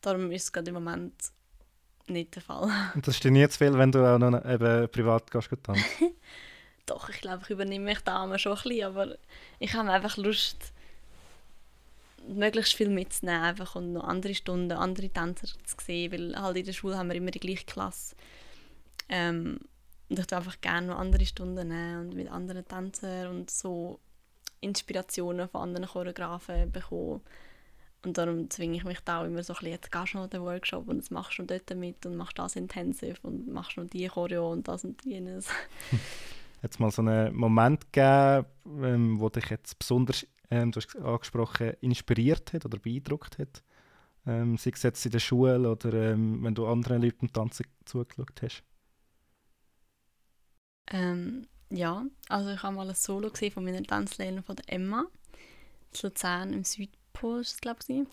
[0.00, 1.14] Darum ist es gerade im Moment
[2.06, 2.70] nicht der Fall.
[2.94, 5.84] Und das ist dir nie zu viel, wenn du auch noch eben privat gehst tanzen?
[6.88, 9.16] Doch, ich glaube, ich übernehme mich da schon ein bisschen, aber
[9.58, 10.72] ich habe einfach Lust,
[12.26, 16.64] möglichst viel mitzunehmen einfach und noch andere Stunden, andere Tänzer zu sehen, weil halt in
[16.64, 18.16] der Schule haben wir immer die gleiche Klasse.
[19.08, 19.60] Ähm,
[20.08, 23.98] und ich würde einfach gerne noch andere Stunden nehmen und mit anderen Tänzern und so
[24.60, 27.20] Inspirationen von anderen Choreografen bekommen.
[28.04, 30.28] Und darum zwinge ich mich da auch immer so ein bisschen, jetzt gehst du noch
[30.28, 33.86] den Workshop und jetzt machst du dort mit und machst das intensiv und machst noch
[33.86, 35.48] die Choreo und das und jenes.
[36.62, 38.46] Jetzt mal so einen Moment gegeben,
[38.82, 43.62] ähm, wo dich jetzt besonders, ähm, du hast angesprochen, inspiriert hat oder beeindruckt hat?
[44.26, 48.42] Ähm, sei es jetzt in der Schule oder ähm, wenn du anderen Leuten Tanzen zugeschaut
[48.42, 48.62] hast?
[50.90, 55.06] Ähm, ja, also ich habe mal ein Solo gesehen von meiner Tanzlehrerin von der Emma,
[55.92, 58.06] in Luzern im Südpol, glaube ich.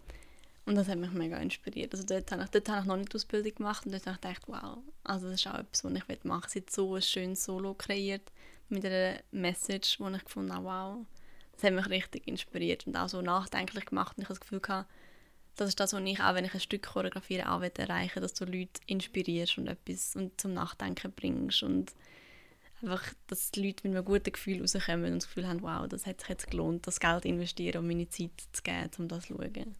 [0.65, 1.93] Und das hat mich mega inspiriert.
[1.93, 4.17] Also dort habe ich, dort habe ich noch nicht die Ausbildung gemacht und dort habe
[4.17, 6.49] ich gedacht, wow, also das ist auch etwas, was ich machen will.
[6.49, 8.31] Sie hat so ein schönes Solo kreiert
[8.69, 11.05] mit einer Message, wo ich gefunden habe, wow,
[11.53, 14.59] das hat mich richtig inspiriert und auch so nachdenklich gemacht und ich habe das Gefühl
[14.59, 14.89] gehabt,
[15.55, 18.45] das ist das, was ich auch, wenn ich ein Stück choreografiere, auch erreichen dass du
[18.45, 21.93] Leute inspirierst und etwas und zum Nachdenken bringst und
[22.81, 26.05] einfach, dass die Leute mit einem guten Gefühl rauskommen und das Gefühl haben, wow, das
[26.05, 29.35] hat sich jetzt gelohnt, das Geld investieren und meine Zeit zu geben, um das zu
[29.35, 29.75] schauen.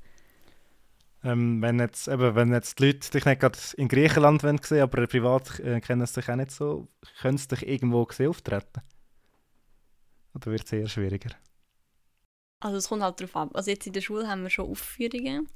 [1.26, 5.08] Ähm, wenn, jetzt, eben, wenn jetzt die Leute dich nicht gerade in Griechenland sehen aber
[5.08, 6.88] privat äh, kennen sie dich auch nicht so,
[7.20, 8.82] können sie dich irgendwo sehen auftreten?
[10.36, 11.32] Oder wird es eher schwieriger?
[12.60, 13.50] Also es kommt halt darauf ab.
[13.56, 15.48] Also jetzt in der Schule haben wir schon Aufführungen.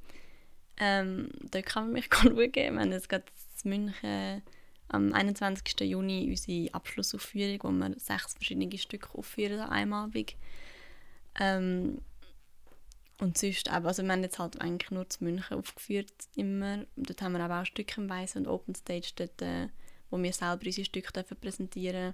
[0.77, 2.35] Ähm, da kann man mich schauen.
[2.35, 3.25] Wir haben jetzt gerade
[3.63, 4.41] in München
[4.87, 5.81] am 21.
[5.81, 10.35] Juni unsere Abschlussaufführung, wo wir sechs verschiedene Stücke aufführen an einem Abend.
[11.39, 12.01] Ähm,
[13.19, 16.85] und sonst auch, also wir haben jetzt halt eigentlich nur zu München aufgeführt immer.
[16.95, 19.67] Dort haben wir aber auch Weißen und Open Stage, dort, äh,
[20.09, 22.13] wo wir selber unsere Stücke dürfen präsentieren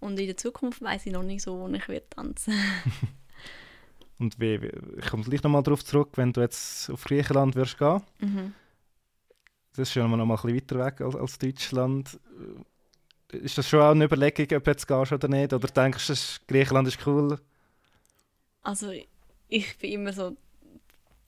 [0.00, 2.54] Und in der Zukunft weiß ich noch nicht so, wo ich werde tanzen
[4.18, 4.54] Und wie,
[4.98, 8.02] ich komme gleich nochmal darauf zurück, wenn du jetzt auf Griechenland wirst gehen.
[8.18, 8.54] Mhm.
[9.72, 12.18] Das ist ja noch mal ein bisschen weiter weg als, als Deutschland.
[13.30, 15.52] Ist das schon auch eine Überlegung, ob du jetzt gehst oder nicht?
[15.52, 16.14] Oder denkst du,
[16.48, 17.38] Griechenland ist cool?
[18.62, 18.90] Also
[19.48, 20.36] ich bin immer so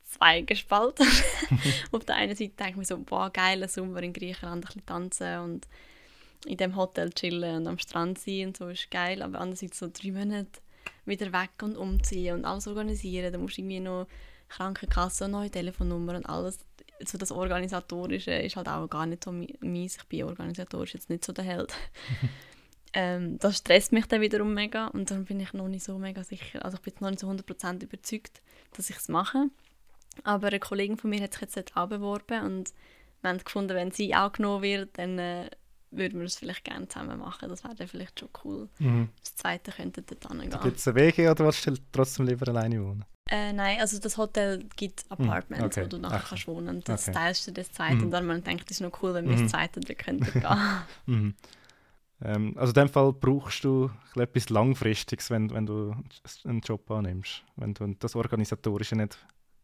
[0.04, 1.06] zweigespalten.
[1.92, 4.86] Auf der einen Seite denke ich mir so, boah, geiler Sommer in Griechenland, ein bisschen
[4.86, 5.68] tanzen und
[6.46, 9.22] in dem Hotel chillen und am Strand sein und so ist geil.
[9.22, 10.60] Aber andererseits so drei Monate
[11.04, 13.32] wieder weg und umziehen und alles organisieren.
[13.32, 14.06] Da musst du irgendwie noch
[14.48, 16.58] Krankenkasse und neue Telefonnummer und alles.
[17.04, 19.96] So das Organisatorische ist halt auch gar nicht so meins.
[19.96, 21.74] Ich bin organisatorisch jetzt nicht so der Held.
[22.92, 26.24] ähm, das stresst mich dann wiederum mega und dann bin ich noch nicht so mega
[26.24, 26.64] sicher.
[26.64, 28.42] Also ich bin jetzt noch nicht so 100% überzeugt,
[28.76, 29.46] dass ich es mache.
[30.24, 32.72] Aber eine Kollegin von mir hat sich jetzt auch beworben und
[33.20, 35.50] wir haben gefunden, wenn sie auch genommen wird, dann äh,
[35.90, 37.48] würden wir es vielleicht gerne zusammen machen.
[37.48, 38.68] Das wäre dann vielleicht schon cool.
[38.78, 39.08] Mhm.
[39.20, 40.60] Das zweite könnte dann gehen.
[40.62, 43.04] Gibt es eine Wege oder willst du trotzdem lieber alleine wohnen?
[43.30, 45.84] Äh, nein, also das Hotel gibt hm, Apartments, okay.
[45.84, 46.28] wo du nachher Ach.
[46.30, 46.82] kannst wohnen.
[46.84, 47.18] Das okay.
[47.18, 48.04] teilst du das zweite mhm.
[48.04, 49.42] und dann man denkt, es ist noch cool, wenn wir mhm.
[49.42, 50.56] das zweite da könnten gehen.
[51.06, 51.34] mhm.
[52.22, 55.94] Ähm, also in dem Fall brauchst du etwas Langfristiges, wenn, wenn du
[56.44, 59.18] einen Job annimmst, wenn du das Organisatorische nicht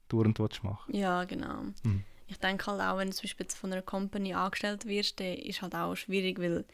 [0.09, 1.63] dauernd machen Ja, genau.
[1.83, 2.05] Mhm.
[2.27, 5.63] Ich denke halt auch, wenn du zum Beispiel von einer Company angestellt wirst, dann ist
[5.63, 6.65] halt auch schwierig, weil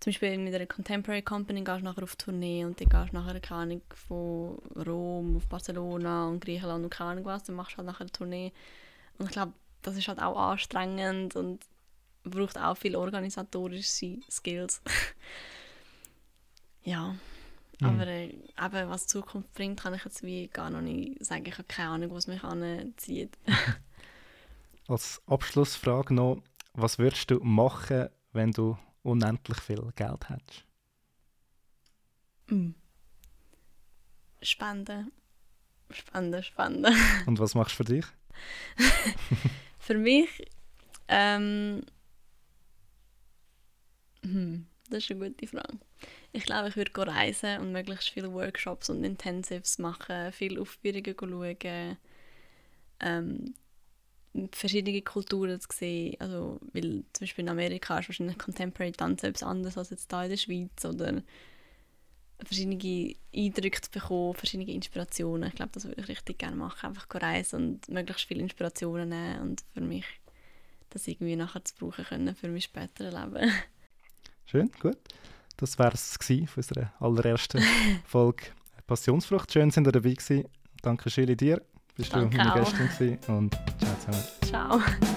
[0.00, 3.16] zum Beispiel mit einer Contemporary Company gehst du nachher auf Tournee und dann gehst du
[3.16, 7.74] nachher, keine Ahnung, von Rom auf Barcelona und Griechenland und keine Ahnung was, dann machst
[7.74, 8.52] du halt nachher eine Tournee.
[9.18, 11.60] Und ich glaube, das ist halt auch anstrengend und
[12.30, 14.82] braucht auch viel organisatorische Skills.
[16.84, 17.14] ja.
[17.80, 17.86] Mhm.
[17.86, 21.44] Aber äh, eben, was die Zukunft bringt, kann ich jetzt wie gar noch nicht sagen.
[21.46, 23.36] Ich habe keine Ahnung, was mich anzieht.
[24.88, 30.64] Als Abschlussfrage noch, was würdest du machen, wenn du unendlich viel Geld hättest?
[32.48, 32.70] Mm.
[34.42, 35.12] Spenden.
[35.90, 36.94] Spenden, spenden.
[37.26, 38.06] Und was machst du für dich?
[39.78, 40.28] für mich?
[41.08, 41.82] Ähm,
[44.32, 45.78] hm, das ist eine gute Frage.
[46.32, 51.96] Ich glaube, ich würde reisen und möglichst viele Workshops und Intensives machen, viele Aufführungen schauen,
[53.00, 53.54] ähm,
[54.52, 56.16] verschiedene Kulturen zu sehen.
[56.18, 60.24] Also, weil zum Beispiel in Amerika ist wahrscheinlich Contemporary Tanz etwas anderes als jetzt hier
[60.24, 60.84] in der Schweiz.
[60.84, 61.22] Oder
[62.44, 65.48] verschiedene Eindrücke zu bekommen, verschiedene Inspirationen.
[65.48, 66.86] Ich glaube, das würde ich richtig gerne machen.
[66.86, 70.04] Einfach reisen und möglichst viele Inspirationen nehmen und für mich
[70.90, 73.50] das irgendwie nachher zu brauchen können für mein späteres Leben.
[74.46, 74.98] Schön, gut.
[75.56, 77.62] Das wäre es von unserer allerersten
[78.04, 78.44] Folge
[78.86, 79.52] Passionsfrucht.
[79.52, 80.44] Schön, dass ihr dabei gewesen.
[80.82, 81.60] Danke, Schili, dir
[81.96, 84.80] bist Danke du meine Gästin und ciao zusammen.
[84.80, 85.16] Ciao.